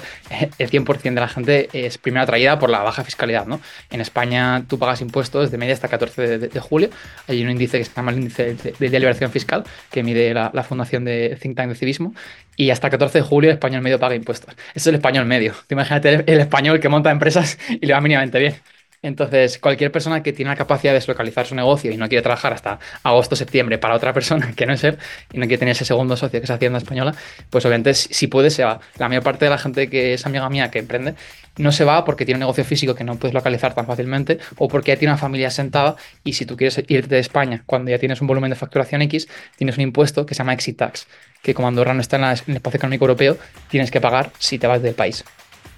el 0.60 0.70
100% 0.70 1.02
de 1.02 1.20
la 1.20 1.28
gente 1.28 1.70
es 1.74 1.98
primero 1.98 2.22
atraída 2.22 2.60
por 2.60 2.70
la 2.70 2.84
baja 2.84 3.04
fiscalidad, 3.04 3.48
¿no? 3.48 3.60
En 3.90 4.00
España 4.00 4.64
tú 4.68 4.78
pagas 4.78 5.02
impuestos 5.02 5.50
de 5.50 5.58
media 5.58 5.74
hasta 5.74 5.88
14 5.88 6.38
de, 6.38 6.60
julio. 6.60 6.92
Hay 7.28 7.44
un 7.44 7.50
índice 7.50 7.80
que 7.80 7.84
se 7.84 7.92
llama 7.96 8.12
el 8.12 8.18
índice 8.18 8.54
de, 8.54 8.74
de 8.78 9.00
liberación 9.00 9.32
fiscal 9.32 9.64
que 9.90 10.04
mide 10.04 10.36
la, 10.36 10.52
fundación 10.64 11.04
de 11.04 11.36
Think 11.42 11.58
Tank 11.58 11.70
de 11.70 11.76
Civismo 11.76 12.14
y 12.56 12.70
hasta 12.70 12.92
14 12.92 13.18
de 13.18 13.24
julio 13.24 13.50
el 13.50 13.56
español 13.56 13.82
medio 13.82 14.00
paga 14.00 14.14
impuestos. 14.14 14.54
Eso 14.54 14.62
es 14.76 14.88
el 14.88 14.96
español 14.96 15.26
medio. 15.26 15.56
imagínate 15.68 16.32
el 16.32 16.40
español 16.40 16.80
que 16.80 16.90
monta 16.90 17.10
empresas 17.10 17.58
y 17.70 17.84
le 17.84 17.94
va 17.94 18.02
mínimamente 18.02 18.38
bien. 18.38 18.54
Entonces, 19.02 19.60
cualquier 19.60 19.92
persona 19.92 20.24
que 20.24 20.34
tiene 20.34 20.50
la 20.50 20.58
capacidad 20.58 20.92
de 20.92 20.96
deslocalizar 20.96 21.46
su 21.46 21.54
negocio 21.54 21.92
y 21.92 21.98
no 21.98 22.10
quiere 22.10 22.24
trabajar 22.24 22.54
hasta 22.54 22.80
agosto 23.04 23.36
septiembre 23.36 23.78
para 23.78 23.96
otra 23.96 24.12
persona 24.12 24.52
que 24.56 24.66
no 24.66 24.74
es 24.74 24.84
él 24.84 24.98
y 25.32 25.38
no 25.38 25.46
quiere 25.46 25.60
tener 25.60 25.74
ese 25.74 25.86
segundo 25.86 26.18
socio 26.18 26.40
que 26.40 26.46
es 26.46 26.50
Hacienda 26.50 26.80
Española, 26.80 27.14
pues 27.50 27.66
obviamente 27.66 27.94
si 27.94 28.28
puede 28.28 28.50
se 28.50 28.64
va. 28.64 28.80
La 28.98 29.08
mayor 29.08 29.24
parte 29.24 29.46
de 29.46 29.52
la 29.52 29.58
gente 29.58 29.90
que 29.90 30.14
es 30.14 30.26
amiga 30.26 30.50
mía 30.50 30.72
que 30.72 30.80
emprende 30.80 31.16
no 31.58 31.72
se 31.72 31.84
va 31.84 32.06
porque 32.06 32.26
tiene 32.26 32.38
un 32.38 32.42
negocio 32.42 32.64
físico 32.64 32.96
que 32.96 33.04
no 33.04 33.18
puedes 33.18 33.34
localizar 33.34 33.74
tan 33.76 33.86
fácilmente 33.86 34.40
o 34.58 34.68
porque 34.68 34.92
ya 34.92 34.98
tiene 34.98 35.14
una 35.14 35.20
familia 35.20 35.52
sentada 35.52 35.96
y 36.24 36.34
si 36.34 36.46
tú 36.46 36.58
quieres 36.58 36.78
irte 36.88 37.16
de 37.16 37.20
España 37.20 37.64
cuando 37.66 37.92
ya 37.92 38.00
tienes 38.00 38.22
un 38.22 38.28
volumen 38.28 38.50
de 38.50 38.56
facturación 38.56 39.02
X, 39.04 39.28
tienes 39.56 39.78
un 39.78 39.84
impuesto 39.84 40.26
que 40.26 40.34
se 40.34 40.40
llama 40.40 40.54
exit 40.54 40.78
tax, 40.78 41.08
que 41.42 41.54
como 41.54 41.68
Andorra 41.68 41.94
no 41.94 42.02
está 42.02 42.18
en, 42.18 42.24
en 42.24 42.30
el 42.48 42.56
espacio 42.56 42.78
económico 42.78 43.06
europeo, 43.06 43.38
tienes 43.70 43.92
que 43.92 44.02
pagar 44.02 44.32
si 44.40 44.58
te 44.58 44.68
vas 44.68 44.82
del 44.82 44.96
país. 44.96 45.24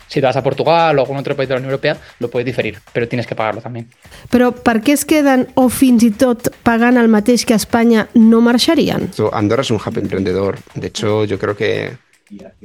Si 0.09 0.19
te 0.19 0.25
vas 0.25 0.35
a 0.35 0.43
Portugal 0.43 0.97
o 0.97 1.01
algún 1.01 1.17
otro 1.17 1.35
país 1.35 1.47
de 1.47 1.55
la 1.55 1.59
Unión 1.59 1.71
Europea, 1.71 1.95
lo 2.19 2.29
puedes 2.29 2.45
diferir, 2.45 2.79
pero 2.91 3.07
tienes 3.07 3.27
que 3.27 3.35
pagarlo 3.35 3.61
también. 3.61 3.87
Però 4.33 4.51
per 4.51 4.79
què 4.81 4.97
es 4.97 5.05
queden 5.05 5.47
o 5.55 5.69
fins 5.69 6.03
i 6.03 6.09
tot 6.11 6.49
pagant 6.65 6.97
el 6.97 7.07
mateix 7.07 7.45
que 7.45 7.53
a 7.53 7.61
Espanya 7.61 8.07
no 8.17 8.41
marxarien? 8.41 9.11
Andorra 9.31 9.61
es 9.61 9.71
un 9.71 9.77
hub 9.77 9.97
emprendedor. 9.97 10.57
De 10.73 10.87
hecho, 10.87 11.23
yo 11.25 11.37
creo 11.37 11.55
que 11.55 11.97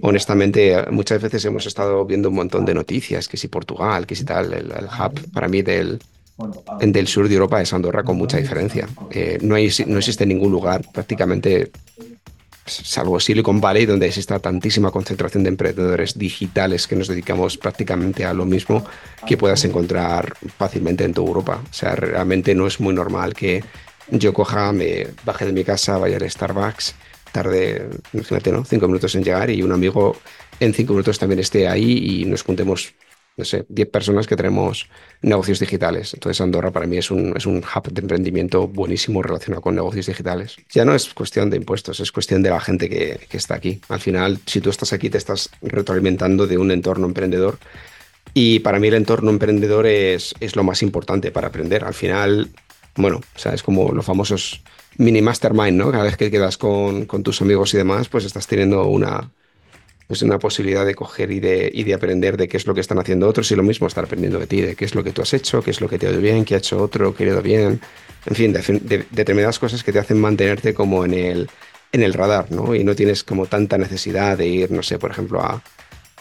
honestamente, 0.02 0.76
muchas 0.90 1.22
veces 1.22 1.44
hemos 1.44 1.66
estado 1.66 2.04
viendo 2.04 2.28
un 2.28 2.34
montón 2.34 2.64
de 2.64 2.74
noticias, 2.74 3.28
que 3.28 3.36
si 3.36 3.48
Portugal, 3.48 4.06
que 4.06 4.14
si 4.14 4.24
tal, 4.24 4.52
el, 4.52 4.70
el 4.70 4.86
hub 4.86 5.32
para 5.32 5.48
mí 5.48 5.62
del, 5.62 5.98
del 6.80 7.06
sur 7.08 7.28
de 7.28 7.34
Europa 7.34 7.60
es 7.60 7.72
Andorra 7.72 8.02
con 8.02 8.16
mucha 8.16 8.36
diferencia. 8.36 8.88
Eh, 9.10 9.38
no, 9.42 9.54
hay, 9.54 9.70
no 9.86 9.98
existe 9.98 10.26
ningún 10.26 10.52
lugar 10.52 10.82
prácticamente 10.92 11.70
salvo 12.66 13.20
Silicon 13.20 13.60
Valley, 13.60 13.86
donde 13.86 14.06
existe 14.06 14.38
tantísima 14.40 14.90
concentración 14.90 15.42
de 15.42 15.50
emprendedores 15.50 16.18
digitales 16.18 16.86
que 16.86 16.96
nos 16.96 17.08
dedicamos 17.08 17.58
prácticamente 17.58 18.24
a 18.24 18.32
lo 18.32 18.44
mismo, 18.44 18.84
que 19.26 19.36
puedas 19.36 19.64
encontrar 19.64 20.34
fácilmente 20.56 21.04
en 21.04 21.12
toda 21.12 21.28
Europa. 21.28 21.62
O 21.70 21.74
sea, 21.74 21.94
realmente 21.94 22.54
no 22.54 22.66
es 22.66 22.80
muy 22.80 22.94
normal 22.94 23.34
que 23.34 23.62
yo 24.10 24.32
coja, 24.32 24.72
me 24.72 25.06
baje 25.24 25.46
de 25.46 25.52
mi 25.52 25.64
casa, 25.64 25.98
vaya 25.98 26.16
al 26.16 26.30
Starbucks, 26.30 26.94
tarde, 27.32 27.88
imagínate, 28.12 28.52
¿no? 28.52 28.64
Cinco 28.64 28.86
minutos 28.86 29.14
en 29.14 29.24
llegar 29.24 29.50
y 29.50 29.62
un 29.62 29.72
amigo 29.72 30.16
en 30.60 30.72
cinco 30.72 30.92
minutos 30.92 31.18
también 31.18 31.40
esté 31.40 31.66
ahí 31.66 32.20
y 32.20 32.24
nos 32.24 32.42
juntemos 32.42 32.94
no 33.36 33.44
sé, 33.44 33.66
10 33.68 33.90
personas 33.90 34.26
que 34.26 34.36
tenemos 34.36 34.88
negocios 35.22 35.58
digitales. 35.58 36.14
Entonces 36.14 36.40
Andorra 36.40 36.70
para 36.70 36.86
mí 36.86 36.98
es 36.98 37.10
un, 37.10 37.36
es 37.36 37.46
un 37.46 37.58
hub 37.58 37.92
de 37.92 38.00
emprendimiento 38.00 38.68
buenísimo 38.68 39.22
relacionado 39.22 39.60
con 39.60 39.74
negocios 39.74 40.06
digitales. 40.06 40.56
Ya 40.70 40.84
no 40.84 40.94
es 40.94 41.12
cuestión 41.14 41.50
de 41.50 41.56
impuestos, 41.56 41.98
es 42.00 42.12
cuestión 42.12 42.42
de 42.42 42.50
la 42.50 42.60
gente 42.60 42.88
que, 42.88 43.26
que 43.28 43.36
está 43.36 43.56
aquí. 43.56 43.80
Al 43.88 44.00
final, 44.00 44.38
si 44.46 44.60
tú 44.60 44.70
estás 44.70 44.92
aquí, 44.92 45.10
te 45.10 45.18
estás 45.18 45.50
retroalimentando 45.62 46.46
de 46.46 46.58
un 46.58 46.70
entorno 46.70 47.06
emprendedor. 47.06 47.58
Y 48.34 48.60
para 48.60 48.78
mí 48.78 48.88
el 48.88 48.94
entorno 48.94 49.30
emprendedor 49.30 49.86
es, 49.86 50.34
es 50.40 50.56
lo 50.56 50.62
más 50.62 50.82
importante 50.82 51.30
para 51.30 51.48
aprender. 51.48 51.84
Al 51.84 51.94
final, 51.94 52.50
bueno, 52.96 53.20
o 53.34 53.38
sea, 53.38 53.52
es 53.52 53.62
como 53.62 53.92
los 53.92 54.04
famosos 54.04 54.62
mini 54.96 55.22
mastermind, 55.22 55.76
¿no? 55.76 55.90
Cada 55.90 56.04
vez 56.04 56.16
que 56.16 56.30
quedas 56.30 56.56
con, 56.56 57.06
con 57.06 57.22
tus 57.22 57.42
amigos 57.42 57.74
y 57.74 57.78
demás, 57.78 58.08
pues 58.08 58.24
estás 58.24 58.46
teniendo 58.46 58.86
una, 58.86 59.30
pues 60.06 60.22
una 60.22 60.38
posibilidad 60.38 60.84
de 60.84 60.94
coger 60.94 61.30
y 61.30 61.40
de, 61.40 61.70
y 61.72 61.84
de 61.84 61.94
aprender 61.94 62.36
de 62.36 62.48
qué 62.48 62.56
es 62.56 62.66
lo 62.66 62.74
que 62.74 62.80
están 62.80 62.98
haciendo 62.98 63.28
otros 63.28 63.50
y 63.50 63.56
lo 63.56 63.62
mismo 63.62 63.86
estar 63.86 64.04
aprendiendo 64.04 64.38
de 64.38 64.46
ti, 64.46 64.60
de 64.60 64.76
qué 64.76 64.84
es 64.84 64.94
lo 64.94 65.02
que 65.02 65.12
tú 65.12 65.22
has 65.22 65.32
hecho, 65.32 65.62
qué 65.62 65.70
es 65.70 65.80
lo 65.80 65.88
que 65.88 65.98
te 65.98 66.06
ha 66.06 66.10
ido 66.10 66.20
bien, 66.20 66.44
qué 66.44 66.54
ha 66.54 66.58
hecho 66.58 66.82
otro, 66.82 67.14
qué 67.14 67.24
ha 67.24 67.26
ido 67.28 67.42
bien. 67.42 67.80
En 68.26 68.34
fin, 68.34 68.52
de, 68.52 68.60
de, 68.60 69.06
determinadas 69.10 69.58
cosas 69.58 69.82
que 69.82 69.92
te 69.92 69.98
hacen 69.98 70.20
mantenerte 70.20 70.74
como 70.74 71.04
en 71.04 71.14
el, 71.14 71.50
en 71.92 72.02
el 72.02 72.12
radar, 72.12 72.50
¿no? 72.50 72.74
Y 72.74 72.84
no 72.84 72.94
tienes 72.94 73.24
como 73.24 73.46
tanta 73.46 73.78
necesidad 73.78 74.36
de 74.38 74.46
ir, 74.46 74.70
no 74.70 74.82
sé, 74.82 74.98
por 74.98 75.10
ejemplo, 75.10 75.40
a, 75.40 75.62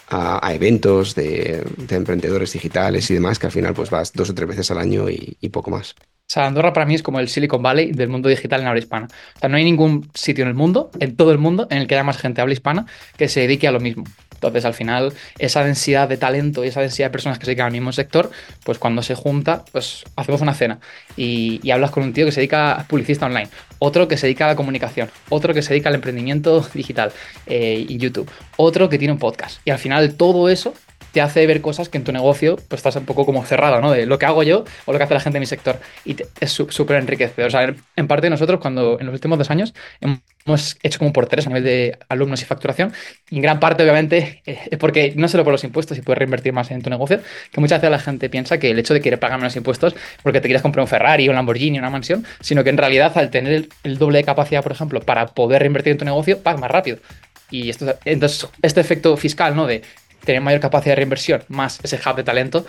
a, 0.10 0.54
eventos 0.54 1.16
de, 1.16 1.64
de, 1.78 1.96
emprendedores 1.96 2.54
digitales 2.54 3.10
y 3.10 3.16
demás, 3.16 3.40
que 3.40 3.48
al 3.48 3.52
final 3.52 3.74
pues 3.74 3.90
vas 3.90 4.14
dos 4.14 4.30
o 4.30 4.34
tres 4.36 4.48
veces 4.48 4.72
al 4.72 4.78
año 4.78 5.10
y 5.10 5.50
poco 5.50 5.72
más. 5.72 5.96
Sea, 6.34 6.48
Andorra 6.48 6.74
para 6.74 6.88
mí 6.88 6.96
es 6.96 7.04
como 7.04 7.20
el 7.20 7.30
Silicon 7.30 7.62
Valley 7.62 7.92
del 7.92 8.10
mundo 8.10 8.28
digital 8.28 8.60
en 8.60 8.66
habla 8.66 8.80
hispana. 8.80 9.06
O 9.36 9.40
sea, 9.40 9.50
no 9.50 9.58
hay 9.58 9.64
ningún 9.64 10.10
sitio 10.16 10.42
en 10.42 10.48
el 10.48 10.56
mundo, 10.56 10.90
en 11.00 11.16
todo 11.16 11.32
el 11.32 11.38
mundo, 11.38 11.68
en 11.70 11.78
el 11.78 11.86
que 11.86 11.94
haya 11.94 12.04
más 12.04 12.18
gente 12.18 12.42
habla 12.42 12.54
hispana 12.54 12.88
que 13.18 13.30
se 13.30 13.42
dedique 13.42 13.68
a 13.68 13.72
lo 13.72 13.80
mismo. 13.80 14.04
Entonces, 14.34 14.66
al 14.66 14.74
final, 14.74 15.14
esa 15.38 15.64
densidad 15.64 16.10
de 16.10 16.18
talento 16.18 16.66
y 16.66 16.70
esa 16.70 16.82
densidad 16.82 17.10
de 17.10 17.12
personas 17.12 17.38
que 17.38 17.46
se 17.46 17.52
dedican 17.52 17.68
al 17.68 17.72
mismo 17.72 17.92
sector, 17.92 18.32
pues 18.66 18.80
cuando 18.80 19.04
se 19.04 19.14
junta, 19.14 19.64
pues 19.72 20.06
hacemos 20.16 20.42
una 20.42 20.56
cena 20.56 20.80
y, 21.16 21.60
y 21.62 21.70
hablas 21.70 21.92
con 21.92 22.02
un 22.02 22.14
tío 22.14 22.26
que 22.26 22.32
se 22.32 22.40
dedica 22.40 22.74
a 22.74 22.88
publicista 22.88 23.28
online, 23.28 23.50
otro 23.78 24.08
que 24.08 24.18
se 24.18 24.26
dedica 24.26 24.46
a 24.46 24.48
la 24.48 24.56
comunicación, 24.56 25.12
otro 25.30 25.54
que 25.54 25.62
se 25.62 25.70
dedica 25.70 25.90
al 25.90 25.96
emprendimiento 25.96 26.68
digital 26.74 27.12
eh, 27.46 27.86
y 27.88 27.98
YouTube, 28.00 28.28
otro 28.58 28.90
que 28.90 28.98
tiene 28.98 29.12
un 29.12 29.20
podcast. 29.20 29.60
Y 29.66 29.70
al 29.70 29.78
final, 29.78 30.16
todo 30.16 30.50
eso 30.50 30.74
te 31.14 31.22
hace 31.22 31.46
ver 31.46 31.62
cosas 31.62 31.90
que 31.90 32.00
en 32.00 32.04
tu 32.04 32.12
negocio 32.12 32.58
pues 32.68 32.80
estás 32.80 32.96
un 32.96 33.06
poco 33.06 33.26
como 33.26 33.46
cerrado, 33.46 33.80
¿no? 33.80 33.92
De 33.92 34.08
lo 34.08 34.18
que 34.18 34.26
hago 34.26 34.42
yo 34.42 34.66
o 34.86 34.92
lo 34.92 34.98
que 34.98 35.04
hace 35.04 35.14
la 35.14 35.20
gente 35.20 35.36
de 35.38 35.42
mi 35.42 35.46
sector. 35.46 35.80
Y 36.04 36.18
es 36.40 36.52
súper 36.52 36.98
enriquecedor. 36.98 37.48
O 37.48 37.52
sea, 37.52 37.74
en 37.96 38.08
parte 38.08 38.30
nosotros 38.32 38.60
cuando 38.60 39.00
en 39.00 39.06
los 39.06 39.14
últimos 39.14 39.38
dos 39.38 39.52
años 39.52 39.76
hemos 40.02 40.78
hecho 40.82 40.98
como 40.98 41.14
por 41.14 41.28
tres 41.28 41.46
a 41.46 41.50
nivel 41.50 41.64
de 41.64 42.00
alumnos 42.10 42.42
y 42.42 42.46
facturación. 42.46 42.94
Y 43.30 43.36
en 43.36 43.44
gran 43.44 43.60
parte, 43.60 43.84
obviamente, 43.84 44.42
es 44.46 44.58
eh, 44.72 44.78
porque 44.78 45.14
no 45.16 45.28
solo 45.28 45.44
por 45.44 45.54
los 45.54 45.64
impuestos 45.64 45.98
y 46.00 46.02
puedes 46.02 46.18
reinvertir 46.18 46.52
más 46.52 46.72
en 46.72 46.82
tu 46.82 46.90
negocio, 46.90 47.22
que 47.52 47.62
muchas 47.62 47.80
veces 47.80 47.92
la 47.92 48.00
gente 48.00 48.28
piensa 48.30 48.58
que 48.58 48.72
el 48.72 48.80
hecho 48.80 48.96
de 48.96 49.02
querer 49.02 49.20
pagar 49.20 49.38
menos 49.38 49.56
impuestos 49.56 49.96
porque 50.24 50.42
te 50.42 50.48
quieres 50.48 50.64
comprar 50.64 50.82
un 50.82 50.88
Ferrari, 50.88 51.30
un 51.30 51.36
Lamborghini, 51.36 51.78
una 51.78 51.92
mansión, 51.92 52.26
sino 52.42 52.64
que 52.64 52.72
en 52.72 52.78
realidad 52.78 53.16
al 53.16 53.30
tener 53.30 53.54
el, 53.54 53.70
el 53.84 54.00
doble 54.00 54.18
de 54.18 54.24
capacidad, 54.24 54.64
por 54.64 54.72
ejemplo, 54.72 55.00
para 55.00 55.28
poder 55.28 55.62
reinvertir 55.62 55.92
en 55.92 56.00
tu 56.00 56.06
negocio, 56.06 56.40
pagas 56.40 56.60
más 56.60 56.72
rápido. 56.72 56.98
Y 57.54 57.70
esto, 57.70 57.96
entonces, 58.04 58.48
este 58.64 58.82
efecto 58.82 59.16
fiscal, 59.16 59.56
¿no? 59.56 59.68
De 59.68 59.84
tener 60.26 60.42
mayor 60.42 60.60
capacidad 60.62 60.94
de 60.94 60.98
reinversión, 60.98 61.44
más 61.48 61.80
ese 61.84 61.98
hub 61.98 62.16
de 62.16 62.24
talento. 62.24 62.66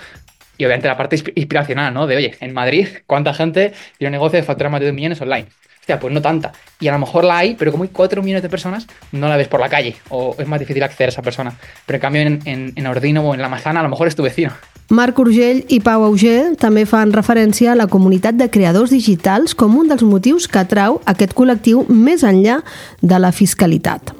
Y 0.56 0.64
obviamente 0.64 0.86
la 0.86 0.96
parte 0.96 1.16
inspiracional, 1.34 1.92
¿no? 1.92 2.06
De, 2.06 2.16
oye, 2.16 2.36
en 2.40 2.52
Madrid, 2.52 2.88
¿cuánta 3.06 3.34
gente 3.34 3.72
tiene 3.98 4.10
un 4.10 4.12
negocio 4.12 4.38
de 4.38 4.44
facturar 4.44 4.70
más 4.70 4.80
de 4.80 4.86
2 4.86 4.94
millones 4.94 5.20
online? 5.20 5.46
Hostia, 5.80 6.00
pues 6.00 6.14
no 6.14 6.22
tanta. 6.22 6.52
Y 6.80 6.88
a 6.88 6.92
lo 6.92 6.98
mejor 6.98 7.24
la 7.24 7.38
hay, 7.38 7.56
pero 7.56 7.70
como 7.70 7.82
hay 7.82 7.90
4 7.92 8.22
millones 8.22 8.42
de 8.42 8.48
personas, 8.48 8.86
no 9.12 9.28
la 9.28 9.36
ves 9.36 9.48
por 9.48 9.60
la 9.60 9.68
calle 9.68 9.96
o 10.08 10.34
es 10.38 10.46
más 10.46 10.58
difícil 10.58 10.82
acceder 10.82 11.08
a 11.08 11.12
esa 11.12 11.22
persona. 11.22 11.52
Pero 11.84 11.96
en 11.96 12.00
cambio 12.00 12.22
en, 12.22 12.40
en, 12.46 12.72
en 12.74 12.86
Ordino 12.86 13.22
o 13.22 13.34
en 13.34 13.42
La 13.42 13.50
Mazana 13.50 13.80
a 13.80 13.82
lo 13.82 13.90
mejor 13.90 14.08
es 14.08 14.14
tu 14.14 14.22
vecino. 14.22 14.52
Marc 14.88 15.18
Urgell 15.18 15.64
i 15.68 15.78
Pau 15.80 16.02
Auger 16.04 16.54
també 16.60 16.84
fan 16.88 17.12
referència 17.12 17.72
a 17.72 17.76
la 17.76 17.86
comunitat 17.88 18.36
de 18.36 18.50
creadors 18.52 18.92
digitals 18.92 19.52
com 19.56 19.76
un 19.80 19.88
dels 19.88 20.04
motius 20.04 20.48
que 20.48 20.60
atrau 20.60 21.02
aquest 21.04 21.32
col·lectiu 21.36 21.86
més 21.88 22.24
enllà 22.24 22.62
de 23.00 23.20
la 23.20 23.32
fiscalitat. 23.32 24.12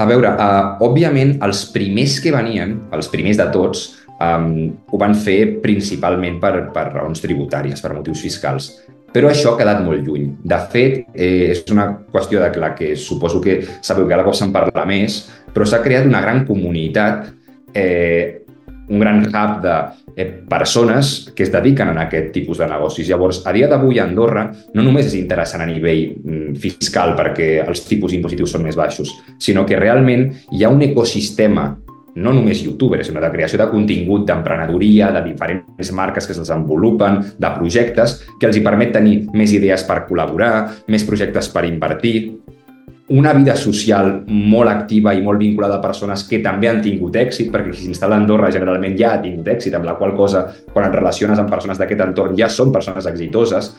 A 0.00 0.06
veure, 0.08 0.30
uh, 0.32 0.76
òbviament, 0.86 1.34
els 1.44 1.66
primers 1.74 2.14
que 2.24 2.32
venien, 2.32 2.76
els 2.96 3.10
primers 3.12 3.36
de 3.36 3.46
tots, 3.52 3.82
um, 4.16 4.70
ho 4.88 5.00
van 5.00 5.12
fer 5.12 5.60
principalment 5.60 6.38
per, 6.40 6.54
per 6.72 6.86
raons 6.94 7.20
tributàries, 7.20 7.82
per 7.84 7.92
motius 7.92 8.22
fiscals. 8.24 8.70
Però 9.10 9.28
això 9.28 9.52
ha 9.52 9.58
quedat 9.58 9.82
molt 9.84 10.06
lluny. 10.06 10.28
De 10.46 10.56
fet, 10.72 11.00
eh, 11.12 11.50
és 11.50 11.64
una 11.74 11.88
qüestió 12.14 12.40
de 12.40 12.62
la 12.62 12.72
que 12.78 12.94
suposo 12.96 13.42
que 13.42 13.58
sabeu 13.82 14.06
que 14.06 14.14
cada 14.14 14.24
cop 14.24 14.38
se'n 14.38 14.54
parla 14.54 14.86
més, 14.86 15.24
però 15.52 15.66
s'ha 15.66 15.82
creat 15.82 16.06
una 16.06 16.22
gran 16.22 16.44
comunitat 16.46 17.26
eh, 17.74 18.40
un 18.90 18.98
gran 18.98 19.26
hub 19.26 19.60
de 19.62 19.74
persones 20.48 21.30
que 21.34 21.44
es 21.44 21.52
dediquen 21.52 21.92
a 21.92 22.06
aquest 22.06 22.32
tipus 22.34 22.58
de 22.58 22.68
negocis. 22.70 23.08
Llavors, 23.08 23.42
a 23.46 23.52
dia 23.56 23.68
d'avui 23.70 23.98
a 23.98 24.06
Andorra 24.06 24.46
no 24.74 24.84
només 24.86 25.10
és 25.10 25.18
interessant 25.20 25.64
a 25.64 25.68
nivell 25.68 26.16
mm, 26.16 26.56
fiscal 26.60 27.14
perquè 27.18 27.52
els 27.66 27.84
tipus 27.88 28.16
impositius 28.16 28.56
són 28.56 28.66
més 28.66 28.78
baixos, 28.78 29.12
sinó 29.38 29.66
que 29.66 29.78
realment 29.78 30.28
hi 30.52 30.64
ha 30.64 30.72
un 30.72 30.82
ecosistema 30.86 31.70
no 32.14 32.32
només 32.34 32.62
youtubers, 32.64 33.06
sinó 33.06 33.20
de 33.22 33.30
creació 33.30 33.58
de 33.60 33.68
contingut, 33.70 34.24
d'emprenedoria, 34.26 35.10
de 35.14 35.22
diferents 35.28 35.92
marques 35.94 36.26
que 36.26 36.34
es 36.34 36.40
desenvolupen, 36.42 37.20
de 37.38 37.50
projectes, 37.56 38.16
que 38.40 38.48
els 38.48 38.58
hi 38.58 38.64
permet 38.66 38.92
tenir 38.96 39.16
més 39.32 39.54
idees 39.54 39.84
per 39.86 40.02
col·laborar, 40.08 40.52
més 40.90 41.06
projectes 41.06 41.50
per 41.54 41.66
invertir, 41.68 42.16
una 43.10 43.32
vida 43.34 43.56
social 43.58 44.22
molt 44.28 44.70
activa 44.70 45.12
i 45.16 45.22
molt 45.22 45.40
vinculada 45.42 45.80
a 45.80 45.82
persones 45.82 46.22
que 46.28 46.38
també 46.44 46.68
han 46.70 46.78
tingut 46.84 47.16
èxit, 47.18 47.48
perquè 47.50 47.72
qui 47.72 47.88
s'instal·la 47.88 48.14
a 48.14 48.22
Andorra 48.22 48.52
generalment 48.54 48.94
ja 48.98 49.16
ha 49.16 49.22
tingut 49.22 49.48
èxit, 49.50 49.74
amb 49.74 49.88
la 49.88 49.96
qual 49.98 50.14
cosa, 50.14 50.44
quan 50.70 50.86
et 50.86 50.94
relaciones 50.94 51.38
amb 51.42 51.50
persones 51.50 51.80
d'aquest 51.80 52.04
entorn, 52.06 52.38
ja 52.38 52.48
són 52.48 52.70
persones 52.70 53.08
exitoses, 53.10 53.72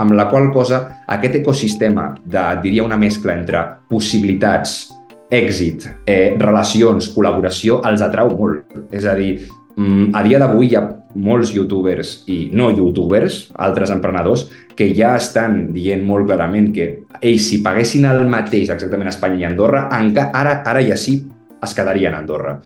amb 0.00 0.16
la 0.16 0.24
qual 0.30 0.48
cosa 0.54 0.82
aquest 1.06 1.42
ecosistema 1.42 2.08
de, 2.24 2.46
diria, 2.64 2.84
una 2.86 2.96
mescla 2.96 3.36
entre 3.36 3.62
possibilitats, 3.92 4.86
èxit, 5.32 5.86
eh, 6.08 6.34
relacions, 6.40 7.10
col·laboració, 7.12 7.80
els 7.88 8.04
atrau 8.04 8.32
molt. 8.36 8.72
És 8.92 9.04
a 9.04 9.14
dir, 9.16 9.34
a 9.76 10.22
dia 10.22 10.38
d'avui 10.38 10.68
hi 10.68 10.76
ha 10.76 10.82
molts 11.14 11.52
youtubers 11.54 12.22
i 12.30 12.50
no 12.52 12.70
youtubers, 12.70 13.50
altres 13.56 13.92
emprenedors, 13.92 14.46
que 14.76 14.90
ja 14.96 15.14
estan 15.16 15.72
dient 15.72 16.04
molt 16.04 16.26
clarament 16.28 16.70
que 16.72 16.88
ells, 17.20 17.48
si 17.48 17.62
paguessin 17.64 18.08
el 18.08 18.24
mateix 18.28 18.70
exactament 18.72 19.10
a 19.10 19.14
Espanya 19.14 19.40
i 19.40 19.44
a 19.44 19.50
Andorra, 19.52 19.88
ara, 19.92 20.60
ara 20.64 20.84
ja 20.84 20.96
sí 20.96 21.20
es 21.62 21.74
quedarien 21.74 22.14
a 22.14 22.22
Andorra. 22.22 22.58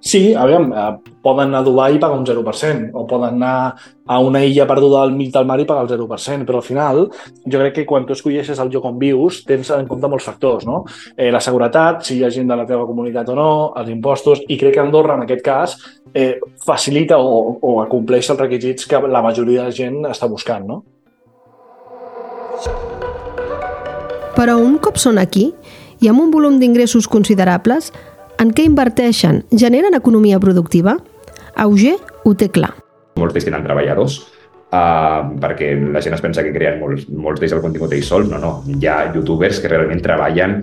Sí, 0.00 0.32
aviam, 0.34 0.72
eh, 0.72 1.12
poden 1.22 1.48
anar 1.48 1.60
a 1.60 1.66
Dubai 1.66 1.96
i 1.96 1.98
pagar 1.98 2.18
un 2.18 2.24
0%, 2.24 2.90
o 2.94 3.04
poden 3.06 3.34
anar 3.34 3.74
a 4.06 4.18
una 4.20 4.44
illa 4.44 4.66
perduda 4.66 5.02
al 5.02 5.10
mig 5.12 5.32
del 5.32 5.44
mar 5.44 5.58
i 5.60 5.64
pagar 5.66 5.82
el 5.82 5.88
0%, 5.88 6.46
però 6.46 6.60
al 6.60 6.62
final 6.62 7.10
jo 7.44 7.58
crec 7.58 7.74
que 7.74 7.86
quan 7.86 8.06
tu 8.06 8.12
escolleixes 8.12 8.58
el 8.58 8.70
lloc 8.70 8.84
on 8.84 8.98
vius 8.98 9.42
tens 9.44 9.70
en 9.74 9.88
compte 9.88 10.08
molts 10.08 10.24
factors, 10.24 10.64
no? 10.64 10.84
Eh, 11.16 11.32
la 11.34 11.40
seguretat, 11.40 12.04
si 12.06 12.16
hi 12.16 12.24
ha 12.24 12.30
gent 12.30 12.46
de 12.48 12.56
la 12.56 12.66
teva 12.66 12.86
comunitat 12.86 13.28
o 13.28 13.34
no, 13.34 13.72
els 13.76 13.90
impostos, 13.90 14.44
i 14.48 14.56
crec 14.56 14.74
que 14.74 14.84
Andorra 14.84 15.16
en 15.18 15.24
aquest 15.26 15.42
cas 15.42 15.76
eh, 16.14 16.38
facilita 16.64 17.18
o, 17.18 17.58
o 17.60 17.80
acompleix 17.82 18.30
els 18.30 18.40
requisits 18.40 18.86
que 18.86 19.02
la 19.02 19.22
majoria 19.22 19.66
de 19.66 19.74
gent 19.74 20.06
està 20.06 20.30
buscant, 20.30 20.64
no? 20.64 20.84
Però 24.38 24.54
un 24.62 24.78
cop 24.78 24.96
són 24.96 25.18
aquí, 25.18 25.50
i 25.98 26.06
amb 26.06 26.22
un 26.22 26.30
volum 26.30 26.60
d'ingressos 26.62 27.10
considerables, 27.10 27.90
en 28.38 28.54
què 28.54 28.64
inverteixen? 28.66 29.42
Generen 29.50 29.96
economia 29.98 30.38
productiva? 30.42 30.96
Auger 31.58 31.96
ho 32.24 32.34
té 32.38 32.50
clar. 32.54 32.72
Molts 33.18 33.34
d'ells 33.34 33.48
tenen 33.48 33.64
treballadors, 33.66 34.18
uh, 34.70 35.26
perquè 35.42 35.72
la 35.92 36.02
gent 36.04 36.14
es 36.14 36.22
pensa 36.22 36.44
que 36.46 36.54
creen 36.54 36.78
molts, 36.80 37.08
molts 37.10 37.42
d'ells 37.42 37.56
el 37.56 37.64
contingut 37.64 37.94
ells 37.96 38.10
sols. 38.10 38.30
No, 38.30 38.38
no. 38.42 38.52
Hi 38.78 38.86
ha 38.86 38.98
youtubers 39.14 39.58
que 39.62 39.70
realment 39.72 40.04
treballen 40.04 40.60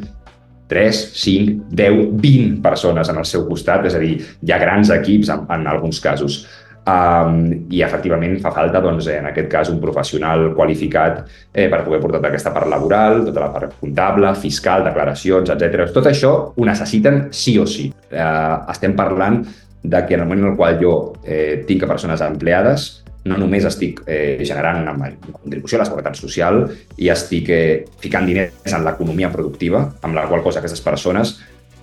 3, 0.72 1.02
5, 1.14 1.58
10, 1.78 2.00
20 2.24 2.62
persones 2.64 3.12
en 3.12 3.20
el 3.22 3.28
seu 3.30 3.44
costat, 3.50 3.86
és 3.86 3.98
a 3.98 4.02
dir, 4.02 4.16
hi 4.42 4.54
ha 4.54 4.62
grans 4.62 4.90
equips 4.96 5.30
en, 5.36 5.44
en 5.54 5.68
alguns 5.70 6.00
casos. 6.02 6.46
Um, 6.86 7.66
I 7.74 7.80
efectivament 7.82 8.36
fa 8.44 8.52
falta, 8.54 8.78
doncs, 8.84 9.08
en 9.10 9.26
aquest 9.32 9.48
cas, 9.50 9.72
un 9.74 9.80
professional 9.82 10.52
qualificat 10.54 11.24
eh, 11.50 11.66
per 11.66 11.80
poder 11.82 11.98
portar 12.04 12.20
tota 12.20 12.30
aquesta 12.30 12.52
part 12.54 12.70
laboral, 12.70 13.24
tota 13.26 13.42
la 13.42 13.50
part 13.56 13.74
comptable, 13.80 14.36
fiscal, 14.38 14.86
declaracions, 14.86 15.50
etc. 15.50 15.88
Tot 15.96 16.12
això 16.12 16.34
ho 16.54 16.68
necessiten 16.68 17.24
sí 17.34 17.56
o 17.58 17.66
sí. 17.66 17.88
Uh, 18.12 18.62
estem 18.70 18.94
parlant 18.94 19.42
de 19.90 20.06
que 20.06 20.14
en 20.14 20.22
el 20.22 20.28
moment 20.28 20.44
en 20.44 20.52
el 20.52 20.60
qual 20.60 20.78
jo 20.82 20.94
eh, 21.24 21.64
tinc 21.68 21.86
persones 21.90 22.22
empleades, 22.22 22.86
no 23.26 23.38
només 23.42 23.66
estic 23.66 24.04
eh, 24.06 24.38
generant 24.46 24.84
una, 24.84 24.94
una 24.94 25.40
contribució 25.42 25.80
a 25.80 25.82
la 25.82 25.88
seguretat 25.90 26.18
social 26.20 26.62
i 27.02 27.10
estic 27.14 27.50
eh, 27.50 27.86
ficant 28.02 28.30
diners 28.30 28.74
en 28.78 28.86
l'economia 28.86 29.32
productiva, 29.34 29.82
amb 30.06 30.18
la 30.18 30.28
qual 30.30 30.46
cosa 30.46 30.62
aquestes 30.62 30.84
persones 30.86 31.36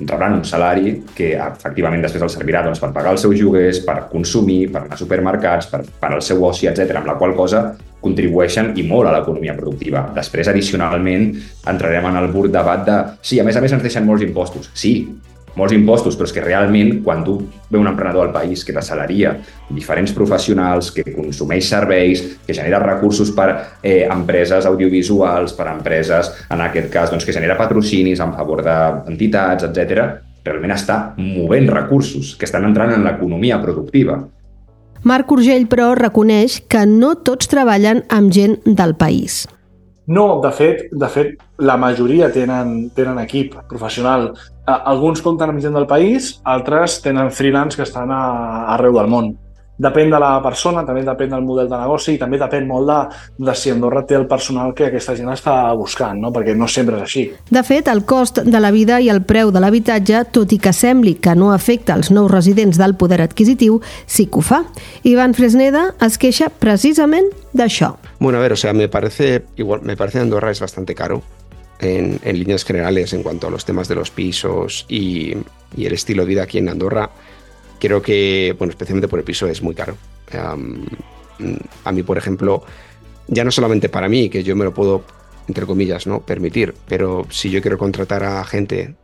rebran 0.09 0.37
un 0.39 0.45
salari 0.49 0.97
que 1.17 1.33
efectivament 1.37 2.03
després 2.05 2.25
els 2.27 2.37
servirà 2.39 2.63
doncs, 2.65 2.81
per 2.83 2.93
pagar 2.95 3.15
els 3.15 3.25
seus 3.25 3.37
lloguers, 3.39 3.83
per 3.87 4.07
consumir, 4.11 4.67
per 4.73 4.85
anar 4.85 4.99
a 4.99 5.01
supermercats, 5.01 5.71
per, 5.73 5.83
per 6.01 6.13
al 6.13 6.23
seu 6.25 6.43
oci, 6.45 6.69
etc. 6.71 6.99
amb 7.01 7.11
la 7.11 7.19
qual 7.21 7.35
cosa 7.39 7.65
contribueixen 8.03 8.73
i 8.79 8.85
molt 8.87 9.09
a 9.09 9.17
l'economia 9.17 9.55
productiva. 9.59 10.09
Després, 10.17 10.51
addicionalment, 10.51 11.29
entrarem 11.71 12.09
en 12.11 12.19
el 12.19 12.31
bur 12.35 12.49
debat 12.51 12.83
de 12.87 12.97
sí, 13.23 13.39
a 13.39 13.47
més 13.47 13.57
a 13.57 13.63
més 13.63 13.75
ens 13.77 13.85
deixen 13.85 14.09
molts 14.09 14.27
impostos. 14.27 14.73
Sí, 14.75 14.97
molts 15.59 15.75
impostos, 15.77 16.17
però 16.17 16.29
és 16.29 16.35
que 16.35 16.45
realment 16.45 17.03
quan 17.05 17.23
tu 17.25 17.37
ve 17.69 17.79
un 17.79 17.89
emprenedor 17.91 18.29
al 18.29 18.35
país 18.35 18.65
que 18.65 18.75
t'assalaria 18.75 19.35
diferents 19.73 20.13
professionals, 20.17 20.91
que 20.93 21.05
consumeix 21.13 21.69
serveis, 21.69 22.25
que 22.47 22.57
genera 22.57 22.81
recursos 22.83 23.33
per 23.37 23.49
eh, 23.83 24.03
empreses 24.11 24.67
audiovisuals, 24.69 25.57
per 25.57 25.69
empreses, 25.73 26.33
en 26.51 26.65
aquest 26.65 26.91
cas, 26.93 27.11
doncs, 27.13 27.25
que 27.25 27.37
genera 27.37 27.59
patrocinis 27.61 28.21
en 28.21 28.35
favor 28.37 28.65
d'entitats, 28.67 29.69
etc, 29.69 30.05
realment 30.45 30.75
està 30.75 31.01
movent 31.17 31.69
recursos 31.71 32.35
que 32.39 32.49
estan 32.49 32.67
entrant 32.69 32.93
en 32.95 33.05
l'economia 33.07 33.61
productiva. 33.63 34.19
Marc 35.03 35.33
Urgell, 35.35 35.67
però, 35.67 35.93
reconeix 35.99 36.61
que 36.71 36.85
no 36.87 37.17
tots 37.27 37.51
treballen 37.51 38.05
amb 38.09 38.31
gent 38.35 38.61
del 38.67 38.95
país. 38.95 39.43
No, 40.13 40.25
de 40.43 40.51
fet, 40.53 40.83
de 40.93 41.09
fet 41.09 41.39
la 41.69 41.79
majoria 41.81 42.29
tenen, 42.35 42.91
tenen 42.97 43.21
equip 43.23 43.55
professional. 43.71 44.33
Alguns 44.67 45.23
compten 45.25 45.53
amb 45.53 45.63
gent 45.63 45.79
del 45.79 45.87
país, 45.91 46.35
altres 46.57 46.99
tenen 47.05 47.31
freelance 47.33 47.79
que 47.79 47.87
estan 47.87 48.13
a, 48.13 48.23
arreu 48.75 48.99
del 48.99 49.09
món. 49.13 49.33
Depèn 49.81 50.11
de 50.13 50.19
la 50.21 50.35
persona, 50.45 50.83
també 50.85 51.01
depèn 51.03 51.31
del 51.33 51.45
model 51.47 51.69
de 51.71 51.79
negoci 51.81 52.13
i 52.15 52.19
també 52.21 52.37
depèn 52.39 52.67
molt 52.69 52.91
de, 52.91 52.99
de 53.49 53.55
si 53.57 53.73
Andorra 53.73 54.03
té 54.07 54.19
el 54.19 54.27
personal 54.29 54.75
que 54.77 54.91
aquesta 54.91 55.15
gent 55.17 55.31
està 55.33 55.55
buscant, 55.79 56.21
no? 56.21 56.29
perquè 56.35 56.53
no 56.55 56.69
sempre 56.69 56.99
és 57.01 57.07
així. 57.07 57.25
De 57.51 57.63
fet, 57.65 57.89
el 57.89 58.05
cost 58.05 58.43
de 58.45 58.61
la 58.61 58.71
vida 58.75 59.01
i 59.01 59.09
el 59.13 59.23
preu 59.25 59.51
de 59.51 59.63
l'habitatge, 59.65 60.27
tot 60.37 60.53
i 60.53 60.61
que 60.63 60.75
sembli 60.77 61.17
que 61.25 61.35
no 61.35 61.51
afecta 61.55 61.97
els 61.97 62.13
nous 62.13 62.31
residents 62.31 62.79
del 62.79 62.95
poder 63.01 63.23
adquisitiu, 63.25 63.81
sí 64.07 64.29
que 64.29 64.43
ho 64.43 64.45
fa. 64.45 64.63
Ivan 65.09 65.33
Fresneda 65.35 65.89
es 66.05 66.21
queixa 66.21 66.51
precisament 66.53 67.33
d'això. 67.57 67.95
Bueno, 68.21 68.39
a 68.39 68.43
ver, 68.43 68.53
o 68.53 68.57
sea, 68.57 68.75
me 68.75 68.89
parece, 68.89 69.47
igual, 69.57 69.81
me 69.83 69.97
parece 69.97 70.21
Andorra 70.21 70.51
es 70.51 70.61
bastante 70.61 70.95
caro. 70.95 71.23
En, 71.81 72.21
en, 72.23 72.39
líneas 72.39 72.65
generales 72.65 73.13
en 73.13 73.25
cuanto 73.25 73.49
a 73.49 73.51
los 73.51 73.65
temas 73.65 73.89
de 73.89 73.97
los 73.97 74.13
pisos 74.13 74.87
y, 74.89 75.35
y 75.77 75.87
el 75.87 75.93
estilo 75.93 76.23
de 76.23 76.29
vida 76.29 76.45
aquí 76.45 76.59
en 76.59 76.69
Andorra 76.69 77.11
creo 77.83 78.01
que, 78.01 78.55
bueno, 78.57 78.71
especialmente 78.71 79.09
por 79.09 79.19
el 79.19 79.25
piso 79.25 79.49
es 79.49 79.61
muy 79.61 79.75
caro. 79.75 79.97
A 81.85 81.93
mí, 81.93 82.03
por 82.05 82.17
ejemplo, 82.17 82.63
ya 83.27 83.43
no 83.43 83.51
solamente 83.51 83.89
para 83.89 84.09
mí, 84.09 84.31
que 84.31 84.45
yo 84.45 84.55
me 84.55 84.65
lo 84.65 84.73
puedo, 84.73 85.03
entre 85.49 85.67
comillas, 85.67 86.07
¿no? 86.07 86.21
permitir, 86.21 86.75
pero 86.87 87.27
si 87.29 87.51
yo 87.51 87.61
quiero 87.61 87.79
contratar 87.79 88.23
a 88.23 88.45
gente 88.45 88.95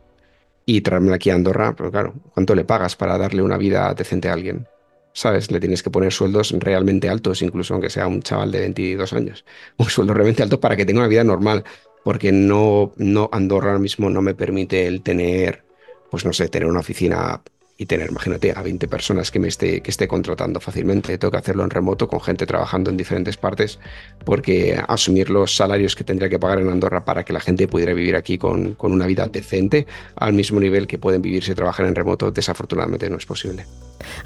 y 0.65 0.79
traerme 0.79 1.13
aquí 1.13 1.29
a 1.29 1.35
Andorra, 1.35 1.75
pues 1.75 1.91
claro, 1.91 2.13
¿cuánto 2.33 2.55
le 2.55 2.63
pagas 2.63 2.95
para 2.95 3.17
darle 3.17 3.41
una 3.41 3.57
vida 3.57 3.93
decente 3.93 4.29
a 4.29 4.33
alguien? 4.33 4.65
¿Sabes? 5.11 5.51
Le 5.51 5.59
tienes 5.59 5.83
que 5.83 5.89
poner 5.89 6.13
sueldos 6.13 6.55
realmente 6.57 7.09
altos, 7.09 7.41
incluso 7.41 7.73
aunque 7.73 7.89
sea 7.89 8.07
un 8.07 8.21
chaval 8.21 8.49
de 8.49 8.59
22 8.61 9.11
años. 9.11 9.43
Un 9.77 9.89
sueldo 9.89 10.13
realmente 10.13 10.41
alto 10.41 10.61
para 10.61 10.77
que 10.77 10.85
tenga 10.85 11.01
una 11.01 11.09
vida 11.09 11.25
normal, 11.25 11.65
porque 12.05 12.31
no, 12.31 12.93
no 12.95 13.29
Andorra 13.33 13.71
ahora 13.71 13.79
mismo 13.79 14.09
no 14.09 14.21
me 14.21 14.35
permite 14.35 14.87
el 14.87 15.01
tener, 15.01 15.63
pues 16.09 16.23
no 16.23 16.31
sé, 16.31 16.47
tener 16.47 16.69
una 16.69 16.79
oficina 16.79 17.41
y 17.81 17.85
tener, 17.85 18.09
imagínate, 18.09 18.51
a 18.53 18.61
20 18.61 18.89
personas 18.89 19.31
que 19.31 19.39
me 19.39 19.47
esté, 19.47 19.79
que 19.81 19.89
esté 19.89 20.05
contratando 20.05 20.59
fácilmente. 20.59 21.17
Tengo 21.17 21.31
que 21.31 21.37
hacerlo 21.37 21.63
en 21.63 21.69
remoto 21.69 22.09
con 22.09 22.19
gente 22.19 22.45
trabajando 22.45 22.89
en 22.89 22.97
diferentes 22.97 23.37
partes 23.37 23.79
porque 24.25 24.77
asumir 24.89 25.29
los 25.29 25.55
salarios 25.55 25.95
que 25.95 26.03
tendría 26.03 26.27
que 26.29 26.37
pagar 26.37 26.59
en 26.59 26.67
Andorra 26.67 27.05
para 27.05 27.23
que 27.23 27.31
la 27.31 27.39
gente 27.39 27.69
pudiera 27.69 27.93
vivir 27.93 28.17
aquí 28.17 28.37
con, 28.37 28.73
con 28.73 28.91
una 28.91 29.07
vida 29.07 29.27
decente 29.27 29.87
al 30.17 30.33
mismo 30.33 30.59
nivel 30.59 30.87
que 30.87 30.97
pueden 30.97 31.21
vivir 31.21 31.41
si 31.41 31.55
trabajan 31.55 31.85
en 31.85 31.95
remoto, 31.95 32.31
desafortunadamente 32.31 33.09
no 33.09 33.15
és 33.15 33.25
possible. 33.25 33.63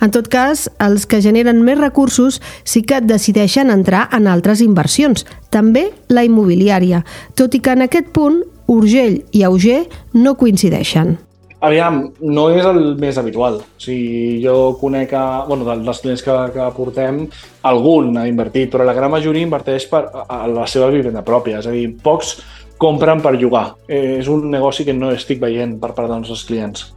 En 0.02 0.10
tot 0.10 0.30
cas, 0.34 0.66
els 0.82 1.06
que 1.06 1.20
generen 1.22 1.62
més 1.66 1.78
recursos 1.78 2.40
sí 2.66 2.82
que 2.82 3.02
decideixen 3.06 3.70
entrar 3.70 4.08
en 4.18 4.26
altres 4.26 4.62
inversions, 4.66 5.28
també 5.54 5.92
la 6.10 6.26
immobiliària, 6.26 7.04
tot 7.38 7.54
i 7.54 7.62
que 7.62 7.78
en 7.78 7.86
aquest 7.86 8.10
punt 8.18 8.42
Urgell 8.66 9.22
i 9.32 9.46
Auger 9.46 9.84
no 10.14 10.34
coincideixen. 10.42 11.20
Aviam, 11.64 12.02
no 12.20 12.50
és 12.52 12.66
el 12.68 12.98
més 13.00 13.16
habitual. 13.20 13.62
O 13.64 13.80
sigui, 13.80 14.42
jo 14.44 14.74
conec, 14.82 15.14
a, 15.16 15.46
bueno, 15.48 15.64
dels 15.64 16.02
clients 16.04 16.24
que, 16.26 16.34
que 16.52 16.66
portem, 16.76 17.22
algun 17.70 18.18
ha 18.20 18.26
invertit, 18.28 18.68
però 18.74 18.84
la 18.84 18.96
gran 18.98 19.14
majoria 19.14 19.48
inverteix 19.48 19.88
per 19.88 20.04
a 20.28 20.44
la 20.52 20.68
seva 20.68 20.90
vivenda 20.92 21.24
pròpia. 21.24 21.62
És 21.64 21.70
a 21.70 21.76
dir, 21.76 21.86
pocs 22.04 22.36
compren 22.84 23.22
per 23.24 23.38
llogar. 23.40 23.78
Eh, 23.88 24.20
és 24.20 24.28
un 24.28 24.50
negoci 24.52 24.84
que 24.84 24.96
no 24.98 25.14
estic 25.16 25.40
veient 25.40 25.78
per 25.80 25.94
part 25.96 26.10
dels 26.12 26.26
nostres 26.26 26.44
clients. 26.50 26.90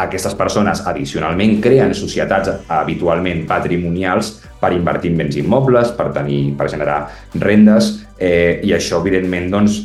Aquestes 0.00 0.36
persones, 0.38 0.80
addicionalment, 0.88 1.58
creen 1.64 1.92
societats 1.98 2.64
habitualment 2.72 3.44
patrimonials 3.50 4.38
per 4.60 4.72
invertir 4.72 5.12
en 5.12 5.20
béns 5.20 5.36
immobles, 5.42 5.92
per, 5.98 6.08
tenir, 6.16 6.54
per 6.56 6.70
generar 6.72 7.02
rendes, 7.34 7.92
eh, 8.16 8.62
i 8.64 8.72
això, 8.72 9.02
evidentment, 9.04 9.50
doncs, 9.52 9.82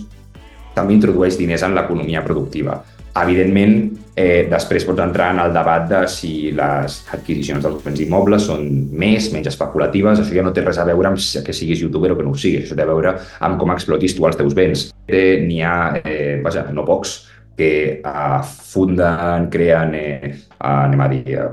també 0.78 0.96
introdueix 0.96 1.36
diners 1.36 1.66
en 1.68 1.76
l'economia 1.76 2.24
productiva. 2.24 2.80
Evidentment, 3.20 3.82
eh, 4.20 4.48
després 4.52 4.86
pots 4.88 5.04
entrar 5.04 5.30
en 5.34 5.40
el 5.46 5.54
debat 5.56 5.88
de 5.88 6.04
si 6.12 6.52
les 6.56 7.00
adquisicions 7.16 7.64
dels 7.64 7.80
béns 7.86 8.04
immobles 8.04 8.50
són 8.50 8.66
més, 8.92 9.30
menys 9.34 9.52
especulatives. 9.54 10.20
Això 10.20 10.36
ja 10.36 10.46
no 10.46 10.54
té 10.56 10.66
res 10.66 10.82
a 10.82 10.88
veure 10.90 11.14
amb 11.14 11.20
que 11.46 11.56
siguis 11.56 11.84
youtuber 11.86 12.12
o 12.14 12.20
que 12.20 12.28
no 12.28 12.36
ho 12.36 12.40
siguis. 12.40 12.68
Això 12.68 12.78
té 12.78 12.84
a 12.84 12.92
veure 12.92 13.16
amb 13.48 13.60
com 13.62 13.72
explotis 13.76 14.18
tu 14.18 14.28
els 14.28 14.40
teus 14.40 14.56
béns. 14.58 14.90
Eh, 15.08 15.40
N'hi 15.46 15.62
ha, 15.64 15.78
eh, 16.04 16.40
vaja, 16.44 16.68
no 16.76 16.86
pocs, 16.88 17.20
que 17.60 17.72
eh, 18.00 18.40
funden, 18.74 19.50
creen, 19.54 19.96
eh, 19.96 20.34
anem 20.60 21.06
a 21.06 21.12
dir, 21.12 21.24
eh, 21.36 21.50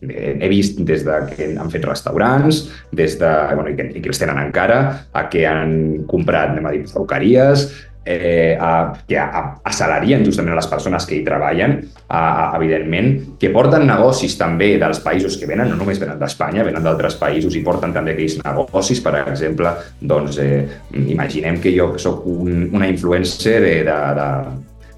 he 0.00 0.48
vist 0.48 0.80
des 0.86 1.04
de 1.04 1.18
que 1.34 1.50
han 1.60 1.70
fet 1.72 1.84
restaurants, 1.84 2.64
des 2.92 3.18
de, 3.20 3.30
bueno, 3.54 3.68
i 3.70 3.76
que, 3.76 3.90
i 3.98 4.00
que 4.00 4.12
els 4.12 4.20
tenen 4.20 4.40
encara, 4.40 4.80
a 5.12 5.28
que 5.28 5.46
han 5.48 6.06
comprat, 6.08 6.54
anem 6.54 6.68
a 6.68 6.74
dir, 6.74 6.84
perruqueries, 6.88 7.68
eh, 8.04 8.56
a, 8.58 8.92
que 9.06 9.18
assalarien 9.18 10.24
justament 10.24 10.54
a 10.54 10.58
les 10.58 10.68
persones 10.70 11.04
que 11.06 11.18
hi 11.18 11.24
treballen, 11.26 11.76
a, 12.08 12.20
a, 12.20 12.46
evidentment, 12.56 13.36
que 13.40 13.52
porten 13.54 13.84
negocis 13.88 14.38
també 14.40 14.72
dels 14.80 15.02
països 15.04 15.36
que 15.36 15.48
venen, 15.50 15.68
no 15.70 15.78
només 15.80 16.00
venen 16.00 16.18
d'Espanya, 16.20 16.64
venen 16.66 16.86
d'altres 16.86 17.18
països 17.20 17.56
i 17.56 17.64
porten 17.66 17.92
també 17.96 18.16
aquells 18.16 18.40
negocis, 18.40 19.04
per 19.04 19.14
exemple, 19.20 19.74
doncs 20.00 20.40
eh, 20.42 20.64
imaginem 20.96 21.60
que 21.60 21.76
jo 21.76 21.92
sóc 22.00 22.26
un, 22.30 22.70
una 22.72 22.88
influencer 22.88 23.60
de, 23.60 23.76
de, 23.86 24.00
de, 24.18 24.32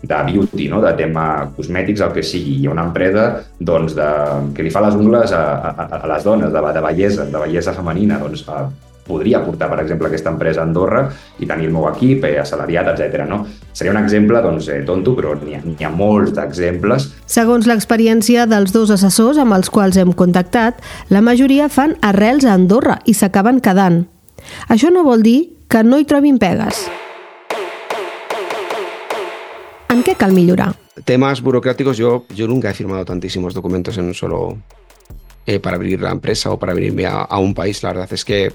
de 0.02 0.22
beauty, 0.32 0.68
no? 0.68 0.82
de 0.82 0.92
tema 0.98 1.26
cosmètics, 1.56 2.02
el 2.02 2.12
que 2.12 2.26
sigui. 2.26 2.58
Hi 2.60 2.68
ha 2.68 2.74
una 2.74 2.86
empresa 2.90 3.26
doncs, 3.58 3.96
de, 3.98 4.08
que 4.56 4.66
li 4.66 4.72
fa 4.74 4.82
les 4.84 4.98
ungles 4.98 5.34
a, 5.36 5.42
a, 5.72 5.90
a 6.02 6.06
les 6.14 6.24
dones, 6.26 6.52
de, 6.52 6.64
de 6.78 6.86
bellesa, 6.88 7.28
de 7.30 7.44
bellesa 7.46 7.76
femenina. 7.76 8.18
Doncs, 8.22 8.46
a, 8.50 8.64
podria 9.06 9.40
portar, 9.44 9.68
per 9.70 9.80
exemple, 9.82 10.08
aquesta 10.08 10.30
empresa 10.30 10.62
a 10.62 10.66
Andorra 10.66 11.02
i 11.42 11.46
tenir 11.46 11.68
el 11.68 11.74
meu 11.74 11.88
equip, 11.90 12.24
eh, 12.28 12.38
assalariat, 12.40 12.92
etc. 12.92 13.26
No? 13.28 13.42
Seria 13.72 13.92
un 13.92 14.00
exemple 14.00 14.40
doncs, 14.44 14.68
eh, 14.68 14.82
tonto, 14.86 15.16
però 15.18 15.34
n'hi 15.40 15.58
ha, 15.58 15.62
ha 15.88 15.92
molts 15.92 16.34
d'exemples. 16.38 17.10
Segons 17.26 17.66
l'experiència 17.66 18.46
dels 18.46 18.74
dos 18.74 18.94
assessors 18.94 19.38
amb 19.42 19.58
els 19.58 19.70
quals 19.70 19.98
hem 19.98 20.14
contactat, 20.14 20.82
la 21.10 21.22
majoria 21.22 21.68
fan 21.68 21.96
arrels 22.02 22.46
a 22.46 22.54
Andorra 22.54 23.00
i 23.04 23.14
s'acaben 23.14 23.60
quedant. 23.60 24.04
Això 24.68 24.90
no 24.90 25.06
vol 25.06 25.22
dir 25.22 25.38
que 25.68 25.82
no 25.82 25.98
hi 25.98 26.06
trobin 26.06 26.38
pegues. 26.38 26.86
En 29.92 30.00
què 30.00 30.14
cal 30.16 30.32
millorar? 30.32 30.70
Temas 31.04 31.42
burocráticos, 31.42 31.98
yo, 31.98 32.24
yo 32.34 32.48
nunca 32.48 32.70
he 32.70 32.74
firmado 32.74 33.04
tantísimos 33.04 33.52
documentos 33.52 33.98
en 33.98 34.06
un 34.06 34.14
solo, 34.14 34.56
eh, 35.44 35.60
para 35.60 35.76
abrir 35.76 36.00
la 36.00 36.10
empresa 36.10 36.50
o 36.50 36.58
para 36.58 36.72
venirme 36.72 37.04
a, 37.04 37.20
a, 37.20 37.38
un 37.38 37.52
país. 37.52 37.82
La 37.82 37.90
verdad 37.90 38.08
es 38.10 38.24
que 38.24 38.54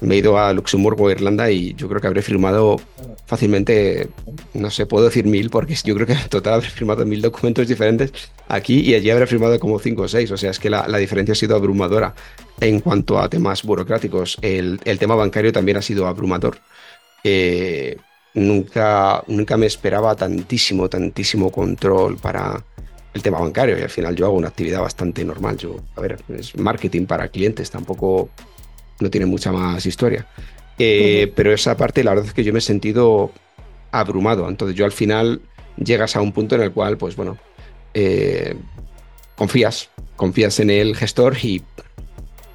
me 0.00 0.14
he 0.14 0.18
ido 0.18 0.38
a 0.38 0.54
Luxemburgo 0.54 1.04
o 1.04 1.10
Irlanda 1.10 1.50
y 1.50 1.74
yo 1.74 1.86
creo 1.86 2.00
que 2.00 2.06
habré 2.06 2.22
firmado 2.22 2.80
fácilmente, 3.26 4.08
no 4.54 4.70
sé, 4.70 4.86
puedo 4.86 5.04
decir 5.04 5.26
mil, 5.26 5.50
porque 5.50 5.74
yo 5.84 5.94
creo 5.94 6.06
que 6.06 6.14
en 6.14 6.28
total 6.30 6.54
habré 6.54 6.70
firmado 6.70 7.04
mil 7.04 7.20
documentos 7.20 7.68
diferentes 7.68 8.10
aquí 8.48 8.80
y 8.80 8.94
allí 8.94 9.10
habré 9.10 9.26
firmado 9.26 9.60
como 9.60 9.78
cinco 9.80 10.02
o 10.02 10.08
seis. 10.08 10.30
O 10.30 10.38
sea, 10.38 10.50
es 10.50 10.58
que 10.58 10.70
la, 10.70 10.88
la 10.88 10.96
diferencia 10.96 11.32
ha 11.32 11.36
sido 11.36 11.56
abrumadora. 11.56 12.14
En 12.58 12.80
cuanto 12.80 13.18
a 13.18 13.28
temas 13.28 13.64
burocráticos, 13.64 14.38
el, 14.40 14.80
el 14.86 14.98
tema 14.98 15.14
bancario 15.14 15.52
también 15.52 15.76
ha 15.76 15.82
sido 15.82 16.06
abrumador. 16.06 16.56
Eh, 17.22 17.98
nunca, 18.34 19.22
nunca 19.26 19.56
me 19.56 19.66
esperaba 19.66 20.14
tantísimo, 20.14 20.88
tantísimo 20.88 21.50
control 21.50 22.16
para, 22.16 22.62
el 23.12 23.22
tema 23.22 23.40
bancario 23.40 23.78
y 23.78 23.82
al 23.82 23.90
final 23.90 24.14
yo 24.14 24.26
hago 24.26 24.36
una 24.36 24.48
actividad 24.48 24.80
bastante 24.80 25.24
normal. 25.24 25.56
Yo, 25.56 25.76
a 25.96 26.00
ver, 26.00 26.18
es 26.28 26.56
marketing 26.56 27.06
para 27.06 27.28
clientes, 27.28 27.70
tampoco 27.70 28.30
no 29.00 29.10
tiene 29.10 29.26
mucha 29.26 29.52
más 29.52 29.84
historia. 29.86 30.26
Eh, 30.78 31.26
uh 31.26 31.30
-huh. 31.30 31.32
Pero 31.34 31.52
esa 31.52 31.76
parte, 31.76 32.04
la 32.04 32.12
verdad 32.12 32.26
es 32.26 32.34
que 32.34 32.44
yo 32.44 32.52
me 32.52 32.60
he 32.60 32.62
sentido 32.62 33.32
abrumado. 33.90 34.48
Entonces 34.48 34.76
yo 34.76 34.84
al 34.84 34.92
final 34.92 35.40
llegas 35.76 36.16
a 36.16 36.20
un 36.20 36.32
punto 36.32 36.54
en 36.54 36.62
el 36.62 36.72
cual, 36.72 36.96
pues 36.96 37.16
bueno, 37.16 37.38
eh, 37.94 38.54
confías, 39.36 39.90
confías 40.16 40.60
en 40.60 40.70
el 40.70 40.96
gestor 40.96 41.36
y 41.42 41.62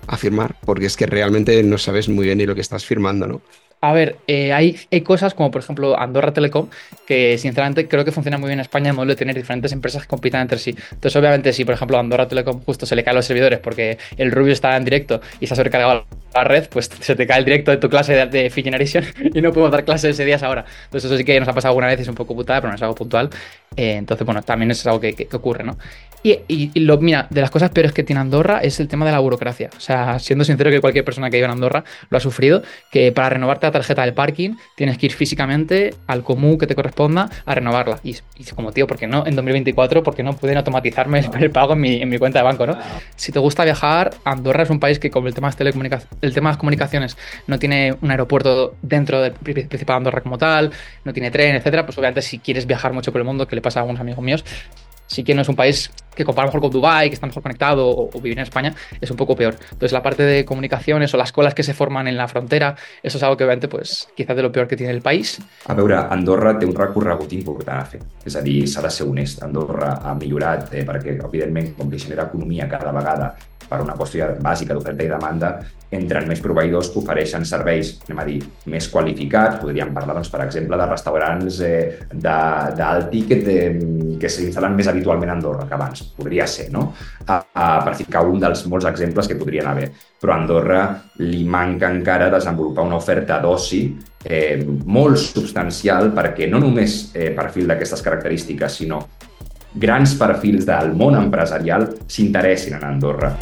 a 0.08 0.18
firmar, 0.18 0.56
porque 0.64 0.86
es 0.86 0.96
que 0.96 1.08
realmente 1.08 1.62
no 1.64 1.78
sabes 1.78 2.08
muy 2.08 2.26
bien 2.26 2.38
ni 2.38 2.46
lo 2.46 2.54
que 2.54 2.62
estás 2.62 2.86
firmando, 2.86 3.28
¿no? 3.28 3.42
A 3.82 3.94
ver, 3.94 4.18
eh, 4.26 4.52
hay, 4.52 4.78
hay, 4.92 5.02
cosas 5.02 5.36
como 5.36 5.52
por 5.52 5.62
ejemplo 5.62 6.00
Andorra 6.00 6.34
Telecom, 6.34 6.70
que 7.06 7.38
sinceramente 7.38 7.88
creo 7.88 8.04
que 8.04 8.12
funciona 8.12 8.38
muy 8.38 8.48
bien 8.48 8.60
en 8.60 8.62
España 8.62 8.90
el 8.90 8.96
modelo 8.96 9.12
de 9.12 9.18
tener 9.18 9.36
diferentes 9.36 9.72
empresas 9.72 10.02
que 10.02 10.08
compitan 10.08 10.42
entre 10.42 10.58
sí. 10.58 10.76
Entonces, 10.92 11.16
obviamente, 11.16 11.54
si 11.54 11.66
por 11.66 11.76
ejemplo 11.76 12.00
Andorra 12.00 12.28
Telecom 12.28 12.62
justo 12.64 12.86
se 12.88 12.96
le 12.96 13.04
caen 13.04 13.16
los 13.16 13.26
servidores 13.26 13.60
porque 13.60 14.00
el 14.18 14.32
Rubio 14.32 14.54
está 14.54 14.76
en 14.76 14.86
directo 14.86 15.22
y 15.40 15.46
se 15.46 15.54
ha 15.54 15.56
sobrecargado 15.56 16.06
la 16.34 16.44
red, 16.44 16.68
pues 16.70 16.90
se 17.00 17.16
te 17.16 17.28
cae 17.28 17.40
el 17.40 17.46
directo 17.46 17.70
de 17.72 17.78
tu 17.78 17.90
clase 17.90 18.14
de, 18.14 18.26
de 18.26 18.50
Generation 18.50 19.06
y 19.34 19.42
no 19.42 19.52
podemos 19.52 19.72
dar 19.72 19.86
clases 19.86 20.12
ese 20.12 20.26
día 20.26 20.40
ahora. 20.42 20.66
Entonces, 20.86 21.06
eso 21.12 21.18
sí 21.18 21.24
que 21.24 21.40
nos 21.40 21.48
ha 21.48 21.54
pasado 21.54 21.72
alguna 21.72 21.88
vez, 21.88 22.00
es 22.00 22.08
un 22.08 22.16
poco 22.16 22.34
putada, 22.36 22.62
pero 22.62 22.72
no 22.72 22.76
es 22.76 22.82
algo 22.82 22.96
puntual. 22.96 23.30
Eh, 23.78 23.96
entonces, 23.98 24.26
bueno, 24.26 24.42
también 24.42 24.72
es 24.72 24.86
algo 24.88 25.00
que 25.00 25.28
ocurre, 25.34 25.64
¿no? 25.64 25.78
Y, 26.24 26.40
y- 26.48 26.72
y 26.74 26.80
lo, 26.80 26.98
mira, 26.98 27.28
de 27.30 27.42
las 27.42 27.52
cosas 27.52 27.70
peores 27.70 27.92
que 27.92 28.04
tiene 28.04 28.20
Andorra 28.20 28.60
es 28.60 28.80
el 28.80 28.88
tema 28.88 29.06
de 29.06 29.12
la 29.12 29.20
burocracia. 29.20 29.70
O 29.78 29.80
sea, 29.80 30.18
siendo 30.20 30.44
sincero 30.44 30.72
que 30.72 30.82
cualquier 30.82 31.06
persona 31.06 31.30
que 31.30 31.38
vive 31.38 31.46
en 31.46 31.52
Andorra 31.52 31.84
lo 32.10 32.18
ha 32.18 32.20
sufrido, 32.22 32.64
que 32.92 33.12
para 33.12 33.30
renovarte 33.30 33.68
la 33.68 33.72
tarjeta 33.72 34.02
del 34.04 34.14
parking 34.16 34.56
tienes 34.76 34.98
que 34.98 35.06
ir 35.06 35.14
físicamente 35.14 35.94
al 36.08 36.24
común 36.24 36.58
que 36.58 36.66
te 36.68 36.74
corresponda 36.76 37.30
a 37.46 37.54
renovarla. 37.56 38.00
Y, 38.04 38.16
y 38.38 38.44
como, 38.56 38.72
tío, 38.72 38.88
¿por 38.88 38.98
qué 38.98 39.06
no 39.08 39.26
en 39.28 39.36
2024? 39.36 40.02
¿Por 40.02 40.16
qué 40.16 40.24
no 40.24 40.34
pueden 40.36 40.58
automatizarme 40.58 41.20
el, 41.20 41.44
el 41.44 41.52
pago 41.52 41.74
en 41.74 41.82
mi, 41.82 42.02
en 42.02 42.10
mi 42.10 42.18
cuenta 42.18 42.40
de 42.40 42.44
banco, 42.46 42.66
no? 42.66 42.78
Si 43.16 43.32
te 43.32 43.40
gusta 43.40 43.64
viajar, 43.64 44.12
Andorra 44.24 44.64
es 44.64 44.70
un 44.72 44.80
país 44.80 44.98
que 44.98 45.12
con 45.12 45.28
el 45.28 45.34
tema 45.36 45.50
de, 45.52 45.64
las 45.64 45.76
telecomunica- 45.76 46.08
el 46.22 46.34
tema 46.34 46.50
de 46.50 46.54
las 46.54 46.58
comunicaciones 46.58 47.18
no 47.48 47.60
tiene 47.60 47.96
un 48.02 48.10
aeropuerto 48.12 48.76
dentro 48.82 49.22
del 49.22 49.34
pri- 49.34 49.66
Principado 49.66 49.98
de 49.98 50.02
Andorra 50.02 50.22
como 50.22 50.38
tal, 50.38 50.72
no 51.04 51.14
tiene 51.14 51.30
tren, 51.30 51.56
etcétera. 51.56 51.86
Pues 51.86 51.98
obviamente 51.98 52.22
si 52.24 52.40
quieres 52.40 52.66
viajar 52.66 52.94
mucho 52.94 53.12
por 53.12 53.22
el 53.22 53.26
mundo, 53.26 53.48
que 53.48 53.56
le 53.56 53.62
pasa 53.62 53.80
a 53.80 53.84
algunos 53.84 54.02
amigos 54.02 54.24
míos, 54.24 54.44
sí 55.08 55.24
que 55.24 55.34
no 55.34 55.42
es 55.42 55.50
un 55.50 55.56
país 55.56 55.92
que 56.16 56.24
compara 56.24 56.48
mejor 56.48 56.62
con 56.62 56.72
Dubái, 56.72 57.10
que 57.10 57.16
está 57.16 57.28
mejor 57.28 57.44
conectado, 57.44 57.88
o, 57.88 58.10
o 58.12 58.22
vivir 58.22 58.38
en 58.38 58.44
España, 58.44 58.74
es 59.00 59.12
un 59.12 59.18
poco 59.18 59.36
peor. 59.36 59.56
Entonces 59.64 59.92
la 59.92 60.02
parte 60.02 60.24
de 60.24 60.46
comunicaciones 60.46 61.14
o 61.14 61.18
las 61.18 61.32
colas 61.32 61.54
que 61.54 61.64
se 61.64 61.74
forman 61.74 62.08
en 62.08 62.16
la 62.16 62.28
frontera, 62.28 62.76
eso 63.04 63.18
es 63.18 63.24
algo 63.24 63.36
que 63.38 63.44
obviamente 63.44 63.68
pues 63.68 64.08
quizás 64.16 64.36
de 64.36 64.42
lo 64.42 64.52
peor 64.52 64.68
que 64.68 64.78
tiene 64.78 64.94
el 64.94 65.02
país. 65.02 65.40
A 65.66 65.74
veure, 65.74 65.98
Andorra 66.10 66.56
té 66.58 66.66
un 66.66 66.76
recorregut 66.76 67.34
important 67.36 67.82
a 67.82 67.86
fer. 67.90 68.02
És 68.26 68.38
a 68.40 68.42
dir, 68.46 68.64
s'ha 68.70 68.82
de 68.86 68.92
ser 68.94 69.08
honest. 69.10 69.44
Andorra 69.44 70.00
ha 70.02 70.16
millorat 70.16 70.72
eh, 70.74 70.86
perquè, 70.88 71.18
evidentment, 71.20 71.74
com 71.76 71.92
que 71.92 72.00
genera 72.00 72.30
economia 72.30 72.70
cada 72.72 72.96
vegada 72.96 73.34
per 73.70 73.82
una 73.82 73.96
qüestió 73.98 74.28
bàsica 74.42 74.74
d'oferta 74.76 75.04
i 75.04 75.10
demanda, 75.10 75.50
entren 75.96 76.26
més 76.28 76.42
proveïdors 76.44 76.90
que 76.92 77.00
ofereixen 77.00 77.46
serveis, 77.48 77.94
anem 78.08 78.20
a 78.20 78.26
dir, 78.28 78.40
més 78.74 78.88
qualificats. 78.92 79.60
Podríem 79.62 79.94
parlar, 79.96 80.16
doncs, 80.18 80.32
per 80.34 80.42
exemple, 80.44 80.78
de 80.82 80.88
restaurants 80.90 81.60
eh, 81.64 82.00
de- 82.12 82.72
d'alt 82.80 83.10
tíquet 83.14 83.48
eh, 83.48 83.70
que 84.20 84.32
s'instal·len 84.32 84.76
més 84.76 84.90
habitualment 84.92 85.32
a 85.32 85.38
Andorra 85.38 85.68
que 85.70 85.78
abans. 85.78 86.04
Podria 86.18 86.48
ser, 86.50 86.68
no? 86.74 86.90
A, 87.28 87.38
a, 87.54 87.70
per 87.86 87.96
ficar 87.96 88.26
un 88.28 88.42
dels 88.44 88.66
molts 88.72 88.90
exemples 88.90 89.30
que 89.30 89.38
podrien 89.40 89.70
haver. 89.72 89.92
Però 90.20 90.34
a 90.34 90.40
Andorra 90.42 90.82
li 91.22 91.44
manca 91.48 91.88
encara 91.94 92.32
desenvolupar 92.34 92.84
una 92.86 92.98
oferta 93.00 93.40
d'oci 93.40 93.86
eh, 94.26 94.66
molt 94.86 95.22
substancial 95.22 96.12
perquè 96.18 96.50
no 96.52 96.60
només 96.60 97.12
eh, 97.14 97.30
perfil 97.38 97.70
d'aquestes 97.72 98.02
característiques, 98.04 98.82
sinó 98.82 99.04
grans 99.76 100.16
perfils 100.16 100.66
del 100.66 100.94
món 100.96 101.16
empresarial 101.20 101.90
s'interessin 102.08 102.78
en 102.80 102.84
Andorra. 102.88 103.34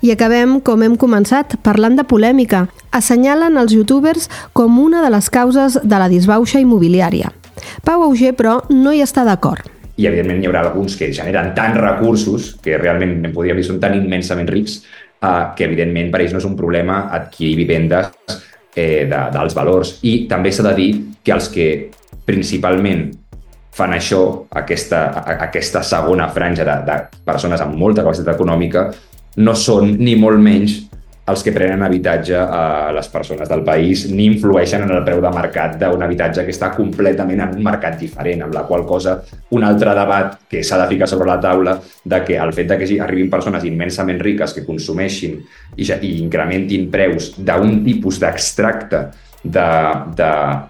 I 0.00 0.12
acabem, 0.14 0.60
com 0.62 0.82
hem 0.86 0.94
començat, 0.94 1.56
parlant 1.66 1.96
de 1.98 2.04
polèmica. 2.06 2.68
Assenyalen 2.94 3.58
els 3.58 3.72
youtubers 3.74 4.28
com 4.54 4.78
una 4.78 5.02
de 5.02 5.10
les 5.10 5.26
causes 5.34 5.74
de 5.82 5.98
la 5.98 6.06
disbauxa 6.08 6.60
immobiliària. 6.62 7.32
Pau 7.82 8.04
Auger, 8.06 8.30
però, 8.38 8.60
no 8.70 8.92
hi 8.94 9.02
està 9.02 9.24
d'acord. 9.26 9.66
I, 9.98 10.06
evidentment, 10.06 10.38
hi 10.38 10.46
haurà 10.46 10.62
alguns 10.68 10.94
que 10.94 11.10
generen 11.12 11.50
tants 11.56 11.80
recursos, 11.82 12.52
que 12.62 12.78
realment 12.78 13.16
en 13.26 13.34
podríem 13.34 13.58
dir 13.58 13.66
són 13.66 13.80
tan 13.82 13.96
immensament 13.98 14.46
rics, 14.46 14.84
eh, 15.18 15.44
que, 15.58 15.66
evidentment, 15.66 16.12
per 16.14 16.22
ells 16.22 16.36
no 16.36 16.38
és 16.38 16.46
un 16.46 16.54
problema 16.56 17.08
adquirir 17.18 17.56
vivendes 17.58 18.12
eh, 18.76 19.08
de- 19.10 19.24
d'alts 19.34 19.56
valors. 19.58 19.96
I 20.06 20.28
també 20.30 20.52
s'ha 20.54 20.62
de 20.70 20.74
dir 20.78 20.90
que 21.26 21.34
els 21.34 21.48
que 21.50 21.90
principalment 22.24 23.08
fan 23.78 23.94
això, 23.94 24.22
aquesta, 24.58 25.06
aquesta 25.38 25.84
segona 25.86 26.26
franja 26.34 26.66
de, 26.66 26.76
de 26.88 27.22
persones 27.26 27.62
amb 27.62 27.78
molta 27.78 28.02
capacitat 28.02 28.34
econòmica, 28.34 28.88
no 29.38 29.54
són 29.54 29.94
ni 30.02 30.16
molt 30.18 30.42
menys 30.42 30.88
els 31.28 31.42
que 31.44 31.52
prenen 31.52 31.82
habitatge 31.84 32.36
a 32.40 32.88
les 32.96 33.08
persones 33.12 33.48
del 33.50 33.62
país 33.64 34.06
ni 34.10 34.24
influeixen 34.30 34.82
en 34.86 34.90
el 34.96 35.02
preu 35.04 35.20
de 35.20 35.30
mercat 35.34 35.76
d'un 35.80 36.02
habitatge 36.02 36.44
que 36.46 36.54
està 36.54 36.70
completament 36.72 37.40
en 37.44 37.50
un 37.58 37.64
mercat 37.64 37.98
diferent, 38.00 38.42
amb 38.46 38.54
la 38.56 38.64
qual 38.68 38.86
cosa 38.88 39.18
un 39.54 39.64
altre 39.68 39.92
debat 39.96 40.38
que 40.48 40.62
s'ha 40.64 40.78
de 40.80 40.88
ficar 40.94 41.08
sobre 41.10 41.28
la 41.28 41.40
taula 41.40 41.76
de 42.04 42.22
que 42.24 42.38
el 42.40 42.52
fet 42.56 42.68
de 42.72 42.78
que 42.80 43.00
arribin 43.04 43.30
persones 43.30 43.64
immensament 43.68 44.20
riques 44.24 44.54
que 44.56 44.64
consumeixin 44.66 45.36
i, 45.76 45.84
i 45.84 46.14
incrementin 46.22 46.88
preus 46.90 47.34
d'un 47.36 47.84
tipus 47.84 48.18
d'extracte 48.22 49.04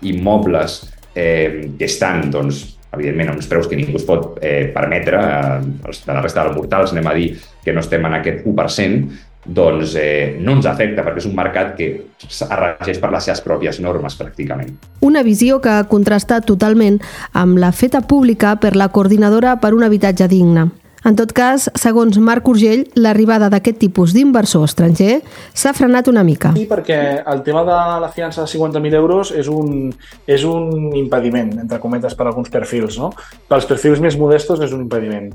d'immobles 0.03 0.83
eh, 1.14 1.71
que 1.79 1.87
estan, 1.87 2.31
doncs, 2.35 2.78
evidentment, 2.92 3.31
a 3.31 3.37
uns 3.37 3.48
preus 3.51 3.68
que 3.68 3.77
ningú 3.77 3.98
es 3.98 4.07
pot 4.09 4.38
eh, 4.40 4.70
permetre, 4.74 5.20
eh, 5.20 5.94
de 6.07 6.12
la 6.12 6.22
resta 6.22 6.44
dels 6.44 6.57
mortals, 6.57 6.92
anem 6.94 7.09
a 7.11 7.16
dir 7.16 7.31
que 7.64 7.74
no 7.74 7.85
estem 7.85 8.05
en 8.09 8.18
aquest 8.20 8.46
1%, 8.48 9.18
doncs 9.48 9.94
eh, 9.96 10.37
no 10.40 10.59
ens 10.59 10.66
afecta 10.68 11.05
perquè 11.07 11.22
és 11.22 11.29
un 11.29 11.37
mercat 11.37 11.72
que 11.79 11.88
es 12.29 13.01
per 13.01 13.11
les 13.12 13.24
seves 13.24 13.40
pròpies 13.44 13.79
normes, 13.81 14.16
pràcticament. 14.18 14.74
Una 15.05 15.22
visió 15.24 15.61
que 15.64 15.72
ha 15.72 15.87
contrastat 15.88 16.44
totalment 16.48 16.98
amb 17.33 17.61
la 17.61 17.72
feta 17.72 18.03
pública 18.03 18.57
per 18.61 18.74
la 18.77 18.90
Coordinadora 18.92 19.57
per 19.62 19.72
un 19.74 19.87
habitatge 19.87 20.29
digne. 20.29 20.68
En 21.07 21.15
tot 21.19 21.31
cas, 21.37 21.69
segons 21.79 22.17
Marc 22.19 22.49
Urgell, 22.51 22.87
l'arribada 22.99 23.51
d'aquest 23.53 23.79
tipus 23.85 24.15
d'inversor 24.17 24.65
estranger 24.67 25.21
s'ha 25.55 25.75
frenat 25.77 26.11
una 26.11 26.25
mica. 26.27 26.51
Sí, 26.57 26.67
perquè 26.71 26.99
el 27.23 27.45
tema 27.47 27.63
de 27.69 27.77
la 28.03 28.11
fiança 28.15 28.43
de 28.43 28.51
50.000 28.51 28.99
euros 28.99 29.31
és 29.31 29.51
un, 29.53 29.93
és 30.27 30.45
un 30.49 30.97
impediment, 30.99 31.55
entre 31.63 31.79
cometes, 31.83 32.19
per 32.19 32.27
alguns 32.27 32.51
perfils. 32.51 32.99
No? 32.99 33.13
Pels 33.49 33.69
perfils 33.71 34.03
més 34.03 34.19
modestos 34.19 34.61
és 34.65 34.75
un 34.75 34.83
impediment. 34.89 35.31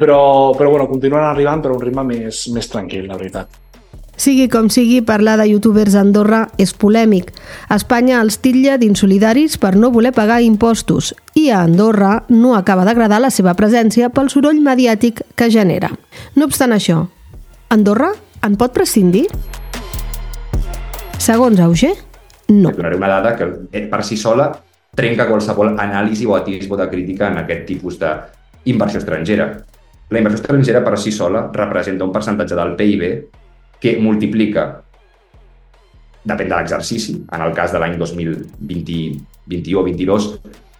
Però, 0.00 0.20
però 0.56 0.70
bueno, 0.72 0.88
continuen 0.88 1.24
arribant 1.24 1.64
per 1.64 1.74
un 1.74 1.80
ritme 1.80 2.04
més, 2.08 2.46
més 2.54 2.68
tranquil, 2.72 3.08
la 3.08 3.18
veritat. 3.20 3.69
Sigui 4.20 4.50
com 4.52 4.66
sigui, 4.68 4.98
parlar 5.00 5.38
de 5.40 5.46
youtubers 5.48 5.94
a 5.96 6.02
Andorra 6.04 6.42
és 6.60 6.74
polèmic. 6.76 7.30
A 7.72 7.78
Espanya 7.80 8.18
els 8.20 8.36
titlla 8.44 8.74
d'insolidaris 8.76 9.56
per 9.62 9.72
no 9.80 9.88
voler 9.94 10.12
pagar 10.12 10.42
impostos 10.44 11.14
i 11.32 11.46
a 11.48 11.62
Andorra 11.64 12.26
no 12.28 12.52
acaba 12.58 12.84
d'agradar 12.84 13.22
la 13.24 13.30
seva 13.32 13.56
presència 13.56 14.10
pel 14.12 14.28
soroll 14.28 14.60
mediàtic 14.60 15.24
que 15.32 15.48
genera. 15.48 15.88
No 16.36 16.50
obstant 16.50 16.76
això, 16.76 17.06
Andorra 17.72 18.12
en 18.44 18.60
pot 18.60 18.76
prescindir? 18.76 19.24
Segons 21.16 21.64
Auger, 21.64 21.96
no. 22.52 22.74
Et 22.74 22.76
donaré 22.76 23.00
una 23.00 23.08
dada 23.16 23.34
que 23.40 23.48
eh, 23.72 23.86
per 23.88 24.04
si 24.04 24.20
sola 24.20 24.50
trenca 25.00 25.30
qualsevol 25.32 25.78
anàlisi 25.80 26.28
o 26.28 26.36
atisbo 26.36 26.76
de 26.76 26.92
crítica 26.92 27.32
en 27.32 27.40
aquest 27.46 27.64
tipus 27.72 27.96
d'inversió 27.96 29.00
estrangera. 29.00 29.52
La 30.10 30.18
inversió 30.18 30.42
estrangera 30.42 30.84
per 30.84 30.98
si 31.00 31.08
sola 31.08 31.46
representa 31.54 32.04
un 32.04 32.12
percentatge 32.12 32.58
del 32.58 32.76
PIB 32.76 33.12
que 33.80 33.96
multiplica, 34.00 34.66
depèn 36.24 36.50
de 36.50 36.56
l'exercici, 36.56 37.16
en 37.24 37.44
el 37.46 37.54
cas 37.56 37.72
de 37.72 37.80
l'any 37.80 37.96
2021 37.98 39.80
o 39.80 39.84
22, 39.86 40.28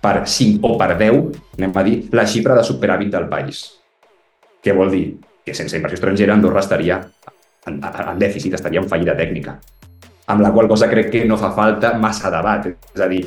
per 0.01 0.15
5 0.29 0.69
o 0.69 0.77
per 0.81 0.95
10, 0.97 1.19
anem 1.59 1.75
a 1.75 1.85
dir, 1.87 1.97
la 2.17 2.27
xifra 2.29 2.57
de 2.57 2.65
superàvit 2.67 3.11
del 3.13 3.29
país. 3.33 3.65
Què 4.61 4.77
vol 4.77 4.93
dir? 4.93 5.05
Que 5.45 5.57
sense 5.57 5.77
inversió 5.77 5.97
estrangera 5.97 6.37
Andorra 6.37 6.61
estaria 6.61 7.01
en, 7.67 7.81
en 7.81 8.21
dèficit, 8.21 8.55
estaria 8.57 8.81
en 8.81 8.89
fallida 8.89 9.17
tècnica 9.17 9.59
amb 10.31 10.43
la 10.43 10.53
qual 10.55 10.69
cosa 10.69 10.89
crec 10.89 11.11
que 11.11 11.25
no 11.27 11.39
fa 11.39 11.51
falta 11.57 11.95
massa 11.99 12.31
debat. 12.31 12.69
És 12.71 13.03
a 13.03 13.09
dir, 13.11 13.25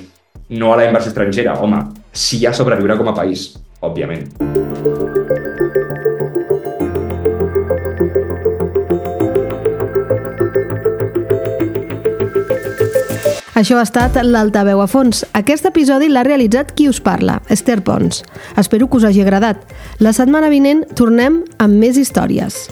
no 0.60 0.74
a 0.74 0.80
la 0.80 0.88
inversió 0.88 1.12
estrangera, 1.12 1.58
home, 1.60 1.82
sí 2.12 2.46
a 2.46 2.54
sobreviure 2.56 2.98
com 3.00 3.12
a 3.12 3.18
país, 3.18 3.52
òbviament. 3.82 5.13
Això 13.64 13.78
ha 13.80 13.86
estat 13.88 14.18
l'Altaveu 14.28 14.82
a 14.84 14.90
fons. 14.92 15.22
Aquest 15.40 15.70
episodi 15.70 16.10
l'ha 16.12 16.26
realitzat 16.28 16.74
qui 16.76 16.90
us 16.92 17.00
parla, 17.00 17.38
Esther 17.48 17.80
Pons. 17.88 18.20
Espero 18.60 18.90
que 18.90 19.00
us 19.00 19.08
hagi 19.08 19.24
agradat. 19.24 19.64
La 20.04 20.12
setmana 20.12 20.52
vinent 20.52 20.84
tornem 21.00 21.46
amb 21.64 21.80
més 21.80 21.96
històries. 22.02 22.66